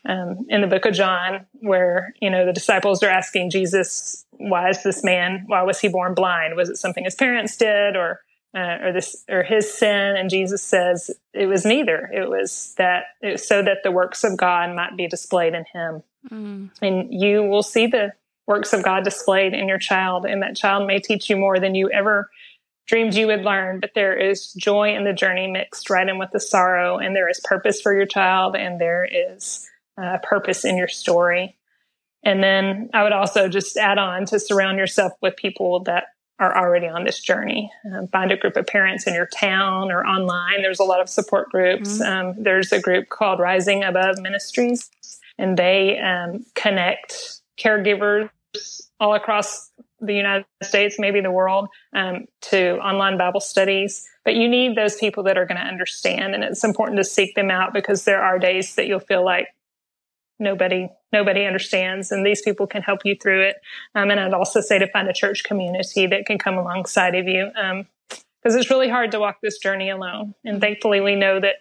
um, 0.08 0.46
in 0.48 0.60
the 0.60 0.66
book 0.66 0.86
of 0.86 0.94
John 0.94 1.46
where, 1.54 2.14
you 2.20 2.30
know, 2.30 2.46
the 2.46 2.52
disciples 2.52 3.02
are 3.02 3.10
asking 3.10 3.50
Jesus, 3.50 4.24
why 4.30 4.70
is 4.70 4.82
this 4.82 5.02
man, 5.04 5.44
why 5.48 5.62
was 5.62 5.80
he 5.80 5.88
born 5.88 6.14
blind? 6.14 6.56
Was 6.56 6.70
it 6.70 6.76
something 6.76 7.04
his 7.04 7.14
parents 7.14 7.56
did 7.56 7.96
or, 7.96 8.20
uh, 8.56 8.78
or 8.80 8.92
this, 8.92 9.24
or 9.28 9.42
his 9.42 9.72
sin? 9.72 10.16
And 10.16 10.30
Jesus 10.30 10.62
says 10.62 11.10
it 11.34 11.46
was 11.46 11.66
neither. 11.66 12.08
It 12.14 12.28
was 12.28 12.74
that, 12.78 13.04
it 13.20 13.32
was 13.32 13.46
so 13.46 13.62
that 13.62 13.78
the 13.82 13.92
works 13.92 14.24
of 14.24 14.36
God 14.36 14.74
might 14.74 14.96
be 14.96 15.08
displayed 15.08 15.54
in 15.54 15.64
him. 15.72 16.02
Mm. 16.30 16.70
And 16.80 17.12
you 17.12 17.42
will 17.42 17.64
see 17.64 17.88
the 17.88 18.12
works 18.46 18.72
of 18.72 18.82
God 18.82 19.04
displayed 19.04 19.54
in 19.54 19.68
your 19.68 19.78
child. 19.78 20.24
And 20.24 20.42
that 20.42 20.56
child 20.56 20.86
may 20.86 20.98
teach 20.98 21.30
you 21.30 21.36
more 21.36 21.58
than 21.58 21.74
you 21.74 21.90
ever 21.90 22.28
dreamed 22.86 23.14
you 23.14 23.28
would 23.28 23.42
learn, 23.42 23.80
but 23.80 23.92
there 23.94 24.16
is 24.16 24.52
joy 24.54 24.94
in 24.94 25.04
the 25.04 25.12
journey 25.12 25.50
mixed 25.50 25.88
right 25.88 26.08
in 26.08 26.18
with 26.18 26.30
the 26.32 26.40
sorrow. 26.40 26.98
And 26.98 27.14
there 27.14 27.28
is 27.28 27.40
purpose 27.44 27.80
for 27.80 27.94
your 27.94 28.06
child, 28.06 28.56
and 28.56 28.80
there 28.80 29.08
is 29.10 29.66
uh, 29.96 30.18
purpose 30.22 30.64
in 30.64 30.76
your 30.76 30.88
story. 30.88 31.56
And 32.24 32.42
then 32.42 32.90
I 32.92 33.02
would 33.02 33.12
also 33.12 33.48
just 33.48 33.76
add 33.76 33.98
on 33.98 34.26
to 34.26 34.38
surround 34.38 34.78
yourself 34.78 35.12
with 35.20 35.36
people 35.36 35.80
that 35.84 36.04
are 36.38 36.56
already 36.56 36.88
on 36.88 37.04
this 37.04 37.20
journey. 37.20 37.70
Um, 37.92 38.08
find 38.08 38.32
a 38.32 38.36
group 38.36 38.56
of 38.56 38.66
parents 38.66 39.06
in 39.06 39.14
your 39.14 39.26
town 39.26 39.92
or 39.92 40.04
online. 40.04 40.62
There's 40.62 40.80
a 40.80 40.84
lot 40.84 41.00
of 41.00 41.08
support 41.08 41.50
groups. 41.50 41.98
Mm-hmm. 41.98 42.28
Um, 42.28 42.42
there's 42.42 42.72
a 42.72 42.80
group 42.80 43.08
called 43.08 43.38
Rising 43.38 43.84
Above 43.84 44.18
Ministries, 44.18 44.90
and 45.38 45.56
they 45.56 45.98
um, 45.98 46.44
connect 46.54 47.41
caregivers 47.62 48.30
all 49.00 49.14
across 49.14 49.70
the 50.00 50.14
United 50.14 50.46
States, 50.62 50.96
maybe 50.98 51.20
the 51.20 51.30
world, 51.30 51.68
um, 51.94 52.26
to 52.40 52.76
online 52.78 53.16
Bible 53.16 53.40
studies. 53.40 54.06
But 54.24 54.34
you 54.34 54.48
need 54.48 54.76
those 54.76 54.96
people 54.96 55.22
that 55.24 55.38
are 55.38 55.46
going 55.46 55.58
to 55.58 55.66
understand, 55.66 56.34
and 56.34 56.44
it's 56.44 56.64
important 56.64 56.98
to 56.98 57.04
seek 57.04 57.34
them 57.34 57.50
out 57.50 57.72
because 57.72 58.04
there 58.04 58.22
are 58.22 58.38
days 58.38 58.74
that 58.74 58.86
you'll 58.86 59.00
feel 59.00 59.24
like 59.24 59.48
nobody 60.38 60.88
nobody 61.12 61.44
understands, 61.44 62.10
and 62.10 62.24
these 62.24 62.42
people 62.42 62.66
can 62.66 62.82
help 62.82 63.00
you 63.04 63.16
through 63.20 63.42
it. 63.42 63.56
Um, 63.94 64.10
and 64.10 64.18
I'd 64.18 64.34
also 64.34 64.60
say 64.60 64.78
to 64.78 64.90
find 64.90 65.08
a 65.08 65.12
church 65.12 65.44
community 65.44 66.06
that 66.06 66.26
can 66.26 66.38
come 66.38 66.56
alongside 66.56 67.14
of 67.14 67.26
you 67.26 67.50
because 67.54 68.54
um, 68.54 68.60
it's 68.60 68.70
really 68.70 68.88
hard 68.88 69.12
to 69.12 69.20
walk 69.20 69.38
this 69.42 69.58
journey 69.58 69.90
alone. 69.90 70.34
And 70.44 70.60
thankfully, 70.60 71.00
we 71.00 71.16
know 71.16 71.40
that 71.40 71.56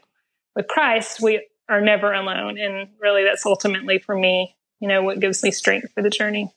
with 0.56 0.68
Christ, 0.68 1.22
we 1.22 1.48
are 1.70 1.82
never 1.82 2.14
alone, 2.14 2.58
and 2.58 2.90
really, 3.00 3.24
that's 3.24 3.46
ultimately 3.46 4.00
for 4.00 4.18
me 4.18 4.56
you 4.82 4.88
know, 4.88 5.04
what 5.04 5.20
gives 5.20 5.44
me 5.44 5.52
strength 5.52 5.94
for 5.94 6.02
the 6.02 6.10
journey. 6.10 6.52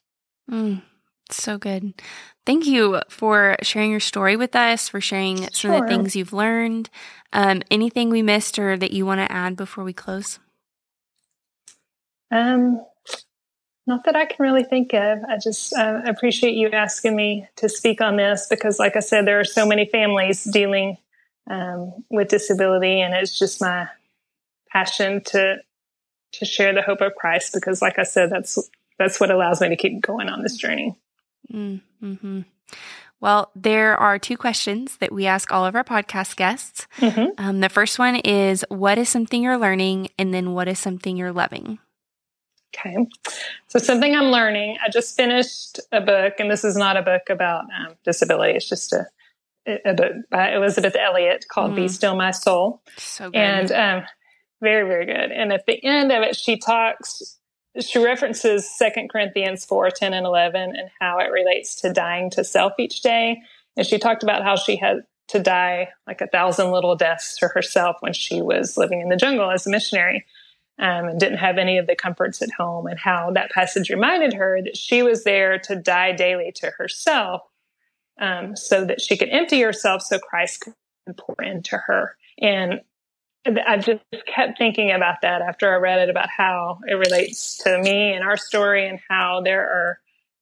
Mm, 0.50 0.82
so 1.30 1.58
good. 1.58 1.94
Thank 2.46 2.66
you 2.66 3.00
for 3.08 3.56
sharing 3.62 3.90
your 3.90 4.00
story 4.00 4.37
with 4.37 4.56
us, 4.56 4.88
for 4.88 5.00
sharing 5.00 5.48
some 5.52 5.70
of 5.70 5.82
the 5.82 5.88
things 5.88 6.16
you've 6.16 6.32
learned. 6.32 6.90
Um, 7.32 7.62
anything 7.70 8.10
we 8.10 8.22
missed 8.22 8.58
or 8.58 8.76
that 8.76 8.92
you 8.92 9.06
want 9.06 9.20
to 9.20 9.30
add 9.30 9.56
before 9.56 9.84
we 9.84 9.92
close? 9.92 10.38
Um, 12.30 12.84
not 13.87 14.04
that 14.04 14.16
I 14.16 14.24
can 14.24 14.42
really 14.42 14.64
think 14.64 14.92
of. 14.94 15.18
I 15.24 15.38
just 15.38 15.74
uh, 15.74 16.02
appreciate 16.06 16.54
you 16.54 16.68
asking 16.70 17.14
me 17.14 17.46
to 17.56 17.68
speak 17.68 18.00
on 18.00 18.16
this 18.16 18.46
because, 18.48 18.78
like 18.78 18.96
I 18.96 19.00
said, 19.00 19.26
there 19.26 19.40
are 19.40 19.44
so 19.44 19.66
many 19.66 19.87
families 19.87 20.44
dealing 20.44 20.96
um, 21.50 22.04
with 22.10 22.28
disability, 22.28 23.00
and 23.00 23.14
it's 23.14 23.38
just 23.38 23.60
my 23.60 23.88
passion 24.70 25.22
to 25.24 25.58
to 26.38 26.44
share 26.44 26.75
the 26.75 26.83
hope 26.83 27.01
of 27.01 27.14
Christ 27.14 27.53
because, 27.55 27.83
like 27.83 27.99
I 27.99 28.05
said, 28.05 28.31
that's 28.31 28.59
that's 28.99 29.18
what 29.18 29.31
allows 29.31 29.61
me 29.61 29.68
to 29.70 29.77
keep 29.77 30.01
going 30.01 30.29
on 30.29 30.42
this 30.42 30.57
journey. 30.57 30.94
Mm-hmm. 31.53 32.40
Well, 33.20 33.51
there 33.55 33.97
are 33.97 34.18
two 34.18 34.37
questions 34.37 34.99
that 34.99 35.12
we 35.12 35.27
ask 35.27 35.51
all 35.51 35.64
of 35.64 35.75
our 35.75 35.85
podcast 35.85 36.37
guests. 36.37 36.87
Mm-hmm. 36.99 37.29
Um, 37.38 37.61
the 37.61 37.68
first 37.68 37.99
one 37.99 38.16
is 38.16 38.64
What 38.68 38.99
is 38.99 39.09
something 39.09 39.42
you're 39.42 39.59
learning? 39.59 40.09
And 40.18 40.35
then 40.35 40.53
what 40.53 40.68
is 40.68 40.79
something 40.79 41.16
you're 41.16 41.33
loving? 41.33 41.79
Okay. 42.77 42.97
So, 43.68 43.79
something 43.79 44.14
I'm 44.14 44.27
learning, 44.27 44.77
I 44.85 44.90
just 44.90 45.16
finished 45.16 45.81
a 45.92 46.01
book, 46.01 46.35
and 46.38 46.51
this 46.51 46.64
is 46.64 46.77
not 46.77 46.97
a 46.97 47.03
book 47.03 47.23
about 47.31 47.64
um, 47.64 47.94
disability, 48.05 48.57
it's 48.57 48.68
just 48.68 48.92
a, 48.92 49.07
a 49.85 49.94
book 49.94 50.12
by 50.31 50.53
Elisabeth 50.53 50.97
Elliot 50.97 51.47
called 51.49 51.73
mm. 51.73 51.77
Be 51.77 51.88
Still 51.88 52.16
My 52.16 52.33
Soul. 52.33 52.83
So 52.97 53.31
good. 53.31 53.38
And 53.38 53.73
um, 53.73 54.05
very, 54.60 54.86
very 54.88 55.06
good. 55.06 55.32
And 55.32 55.52
at 55.52 55.66
the 55.66 55.82
end 55.84 56.12
of 56.12 56.22
it, 56.22 56.36
she 56.36 56.56
talks, 56.56 57.38
she 57.80 57.98
references 57.98 58.68
Second 58.68 59.10
Corinthians 59.10 59.64
4, 59.64 59.90
10 59.90 60.14
and 60.14 60.26
11 60.26 60.76
and 60.76 60.90
how 61.00 61.18
it 61.18 61.30
relates 61.30 61.80
to 61.82 61.92
dying 61.92 62.30
to 62.30 62.44
self 62.44 62.72
each 62.78 63.02
day. 63.02 63.42
And 63.76 63.86
she 63.86 63.98
talked 63.98 64.22
about 64.22 64.42
how 64.42 64.56
she 64.56 64.76
had 64.76 65.04
to 65.28 65.40
die 65.40 65.88
like 66.06 66.20
a 66.20 66.26
thousand 66.26 66.70
little 66.70 66.96
deaths 66.96 67.36
to 67.38 67.48
herself 67.48 67.96
when 68.00 68.12
she 68.12 68.42
was 68.42 68.76
living 68.76 69.00
in 69.00 69.08
the 69.08 69.16
jungle 69.16 69.50
as 69.50 69.66
a 69.66 69.70
missionary 69.70 70.24
um, 70.78 71.06
and 71.06 71.20
didn't 71.20 71.38
have 71.38 71.58
any 71.58 71.78
of 71.78 71.86
the 71.86 71.94
comforts 71.94 72.42
at 72.42 72.50
home, 72.50 72.86
and 72.86 72.98
how 72.98 73.30
that 73.32 73.50
passage 73.50 73.90
reminded 73.90 74.34
her 74.34 74.60
that 74.62 74.76
she 74.76 75.02
was 75.02 75.24
there 75.24 75.58
to 75.60 75.76
die 75.76 76.12
daily 76.12 76.52
to 76.56 76.72
herself 76.76 77.42
um, 78.20 78.56
so 78.56 78.84
that 78.84 79.00
she 79.00 79.16
could 79.16 79.28
empty 79.28 79.60
herself 79.60 80.02
so 80.02 80.18
Christ 80.18 80.64
could 80.64 81.16
pour 81.16 81.36
into 81.40 81.76
her. 81.76 82.16
And 82.40 82.80
I 83.46 83.76
just 83.76 84.02
kept 84.26 84.59
thinking 84.59 84.90
about 84.90 85.20
that 85.22 85.42
after 85.42 85.72
I 85.72 85.76
read 85.76 86.00
it 86.00 86.11
about 86.11 86.28
how 86.30 86.80
it 86.87 86.94
relates 86.94 87.59
to 87.59 87.78
me 87.78 88.12
and 88.12 88.24
our 88.24 88.37
story 88.37 88.88
and 88.88 88.98
how 89.09 89.42
there 89.42 89.61
are, 89.61 89.98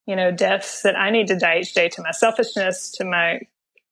you 0.07 0.15
know, 0.15 0.31
deaths 0.31 0.83
that 0.83 0.97
I 0.97 1.11
need 1.11 1.29
to 1.29 1.39
die 1.39 1.59
each 1.59 1.75
day 1.75 1.89
to 1.89 2.03
my 2.03 2.13
selfishness, 2.13 2.93
to 2.93 3.05
my, 3.05 3.41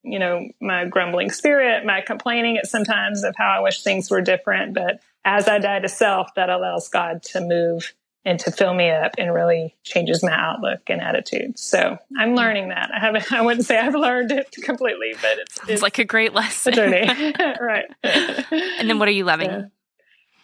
you 0.02 0.18
know, 0.18 0.48
my 0.60 0.84
grumbling 0.84 1.30
spirit, 1.30 1.84
my 1.84 2.00
complaining 2.00 2.56
at 2.56 2.68
sometimes 2.68 3.24
of 3.24 3.34
how 3.36 3.48
I 3.48 3.60
wish 3.60 3.82
things 3.82 4.10
were 4.10 4.20
different. 4.20 4.74
But 4.74 5.00
as 5.24 5.48
I 5.48 5.58
die 5.58 5.80
to 5.80 5.88
self, 5.88 6.32
that 6.36 6.48
allows 6.48 6.88
God 6.88 7.22
to 7.24 7.40
move 7.40 7.92
and 8.24 8.38
to 8.40 8.50
fill 8.50 8.74
me 8.74 8.90
up 8.90 9.12
and 9.18 9.32
really 9.32 9.76
changes 9.82 10.22
my 10.22 10.32
outlook 10.32 10.80
and 10.88 11.00
attitude. 11.00 11.58
So 11.58 11.96
I'm 12.18 12.34
learning 12.34 12.68
that. 12.68 12.90
I 12.94 13.00
haven't, 13.00 13.32
I 13.32 13.42
wouldn't 13.42 13.66
say 13.66 13.78
I've 13.78 13.94
learned 13.94 14.32
it 14.32 14.50
completely, 14.62 15.14
but 15.20 15.38
it's, 15.38 15.58
it's 15.68 15.82
like 15.82 15.98
a 15.98 16.04
great 16.04 16.34
lesson. 16.34 16.74
journey. 16.74 17.06
right. 17.60 17.86
and 18.02 18.88
then 18.88 18.98
what 18.98 19.08
are 19.08 19.12
you 19.12 19.24
loving? 19.24 19.50
Yeah. 19.50 19.62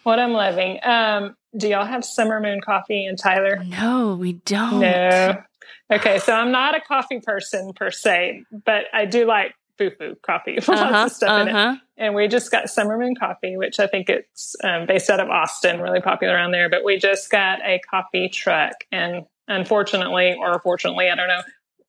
What 0.03 0.19
I'm 0.19 0.33
loving. 0.33 0.79
Um, 0.83 1.35
do 1.55 1.67
y'all 1.67 1.85
have 1.85 2.05
summer 2.05 2.39
moon 2.39 2.61
coffee 2.61 3.05
in 3.05 3.15
Tyler? 3.15 3.63
No, 3.63 4.15
we 4.15 4.33
don't. 4.33 4.79
No. 4.79 5.43
Okay, 5.91 6.19
so 6.19 6.33
I'm 6.33 6.51
not 6.51 6.75
a 6.75 6.81
coffee 6.81 7.19
person 7.19 7.73
per 7.73 7.91
se, 7.91 8.43
but 8.51 8.85
I 8.93 9.05
do 9.05 9.25
like 9.25 9.53
foo-foo 9.77 10.15
coffee. 10.21 10.55
Lots 10.55 10.69
uh-huh, 10.69 11.05
of 11.05 11.11
stuff 11.11 11.29
uh-huh. 11.29 11.69
in 11.69 11.75
it. 11.75 11.81
And 11.97 12.13
we 12.13 12.27
just 12.27 12.51
got 12.51 12.69
Summer 12.69 12.97
Moon 12.97 13.15
Coffee, 13.15 13.57
which 13.57 13.79
I 13.79 13.87
think 13.87 14.09
it's 14.09 14.55
um, 14.63 14.85
based 14.85 15.09
out 15.09 15.19
of 15.19 15.29
Austin, 15.29 15.81
really 15.81 16.01
popular 16.01 16.35
around 16.35 16.51
there. 16.51 16.69
But 16.69 16.83
we 16.83 16.97
just 16.97 17.31
got 17.31 17.59
a 17.65 17.79
coffee 17.89 18.29
truck, 18.29 18.73
and 18.91 19.25
unfortunately, 19.47 20.35
or 20.39 20.59
fortunately, 20.59 21.09
I 21.09 21.15
don't 21.15 21.27
know, 21.27 21.41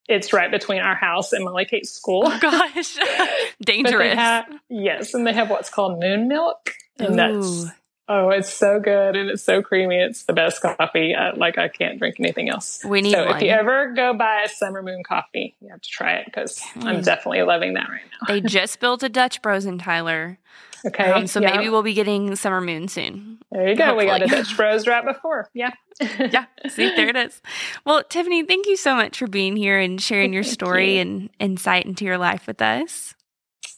it's 0.09 0.33
right 0.33 0.51
between 0.51 0.81
our 0.81 0.95
house 0.95 1.33
and 1.33 1.45
Molly 1.45 1.67
Kate's 1.67 1.91
school. 1.91 2.23
Oh 2.25 2.39
gosh, 2.41 2.97
dangerous. 3.61 4.15
Have, 4.15 4.47
yes, 4.71 5.13
and 5.13 5.27
they 5.27 5.35
have 5.35 5.51
what's 5.51 5.69
called 5.69 6.01
moon 6.01 6.27
milk, 6.27 6.73
and 6.99 7.13
Ooh. 7.13 7.17
that's 7.17 7.67
Oh, 8.11 8.31
it's 8.31 8.51
so 8.51 8.81
good 8.81 9.17
and 9.17 9.29
it's 9.29 9.43
so 9.43 9.61
creamy. 9.61 9.97
It's 9.97 10.23
the 10.25 10.33
best 10.33 10.63
coffee. 10.63 11.15
Uh, 11.15 11.37
like 11.37 11.59
I 11.59 11.69
can't 11.69 11.99
drink 11.99 12.17
anything 12.19 12.49
else. 12.49 12.83
We 12.83 13.03
need 13.03 13.13
so 13.13 13.27
one. 13.27 13.37
if 13.37 13.43
you 13.43 13.51
ever 13.51 13.93
go 13.95 14.15
buy 14.15 14.45
a 14.47 14.49
Summer 14.49 14.83
Moon 14.83 15.03
coffee, 15.05 15.57
you 15.61 15.69
have 15.69 15.83
to 15.83 15.89
try 15.89 16.15
it 16.15 16.25
because 16.25 16.59
mm. 16.75 16.85
I'm 16.85 17.03
definitely 17.03 17.43
loving 17.43 17.75
that 17.75 17.89
right 17.89 18.01
now. 18.21 18.35
they 18.35 18.41
just 18.41 18.81
built 18.81 19.03
a 19.03 19.11
Dutch 19.11 19.43
Bros 19.43 19.67
in 19.67 19.79
Tyler. 19.79 20.39
Okay. 20.87 21.11
Um, 21.11 21.27
so 21.27 21.41
maybe 21.41 21.69
we'll 21.69 21.83
be 21.83 21.93
getting 21.93 22.35
Summer 22.37 22.61
Moon 22.61 22.89
soon. 22.89 23.39
There 23.51 23.69
you 23.69 23.77
go. 23.77 23.85
Hopefully. 23.85 24.07
We 24.07 24.11
got 24.11 24.23
a 24.23 24.27
Dutch 24.27 24.57
Bros 24.57 24.87
right 24.87 25.05
before. 25.05 25.51
Yeah. 25.53 25.73
yeah. 26.01 26.47
See, 26.69 26.95
there 26.95 27.09
it 27.09 27.17
is. 27.17 27.43
Well, 27.85 28.03
Tiffany, 28.05 28.45
thank 28.45 28.67
you 28.67 28.77
so 28.77 28.95
much 28.95 29.19
for 29.19 29.27
being 29.27 29.57
here 29.57 29.79
and 29.79 30.01
sharing 30.01 30.33
your 30.33 30.45
story 30.45 30.95
you. 30.95 31.01
and 31.01 31.31
insight 31.39 31.85
into 31.85 32.05
your 32.05 32.19
life 32.19 32.47
with 32.47 32.63
us. 32.63 33.15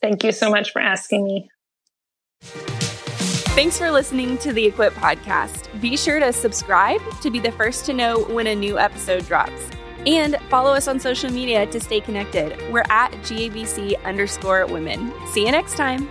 Thank 0.01 0.23
you 0.25 0.33
so 0.33 0.51
much 0.51 0.73
for 0.73 0.81
asking 0.81 1.25
me. 1.25 2.90
Thanks 3.55 3.77
for 3.77 3.91
listening 3.91 4.39
to 4.39 4.53
the 4.53 4.65
Equip 4.65 4.95
Podcast. 4.95 5.69
Be 5.81 5.97
sure 5.97 6.21
to 6.21 6.33
subscribe 6.33 7.01
to 7.21 7.31
be 7.31 7.41
the 7.41 7.51
first 7.51 7.85
to 7.87 7.93
know 7.93 8.23
when 8.27 8.47
a 8.47 8.55
new 8.55 8.79
episode 8.79 9.27
drops. 9.27 9.69
And 10.07 10.37
follow 10.49 10.73
us 10.73 10.87
on 10.87 11.01
social 11.01 11.31
media 11.31 11.67
to 11.67 11.81
stay 11.81 12.01
connected. 12.01 12.57
We're 12.73 12.85
at 12.89 13.11
GABC 13.11 14.03
underscore 14.05 14.67
women. 14.67 15.13
See 15.33 15.45
you 15.45 15.51
next 15.51 15.77
time. 15.77 16.09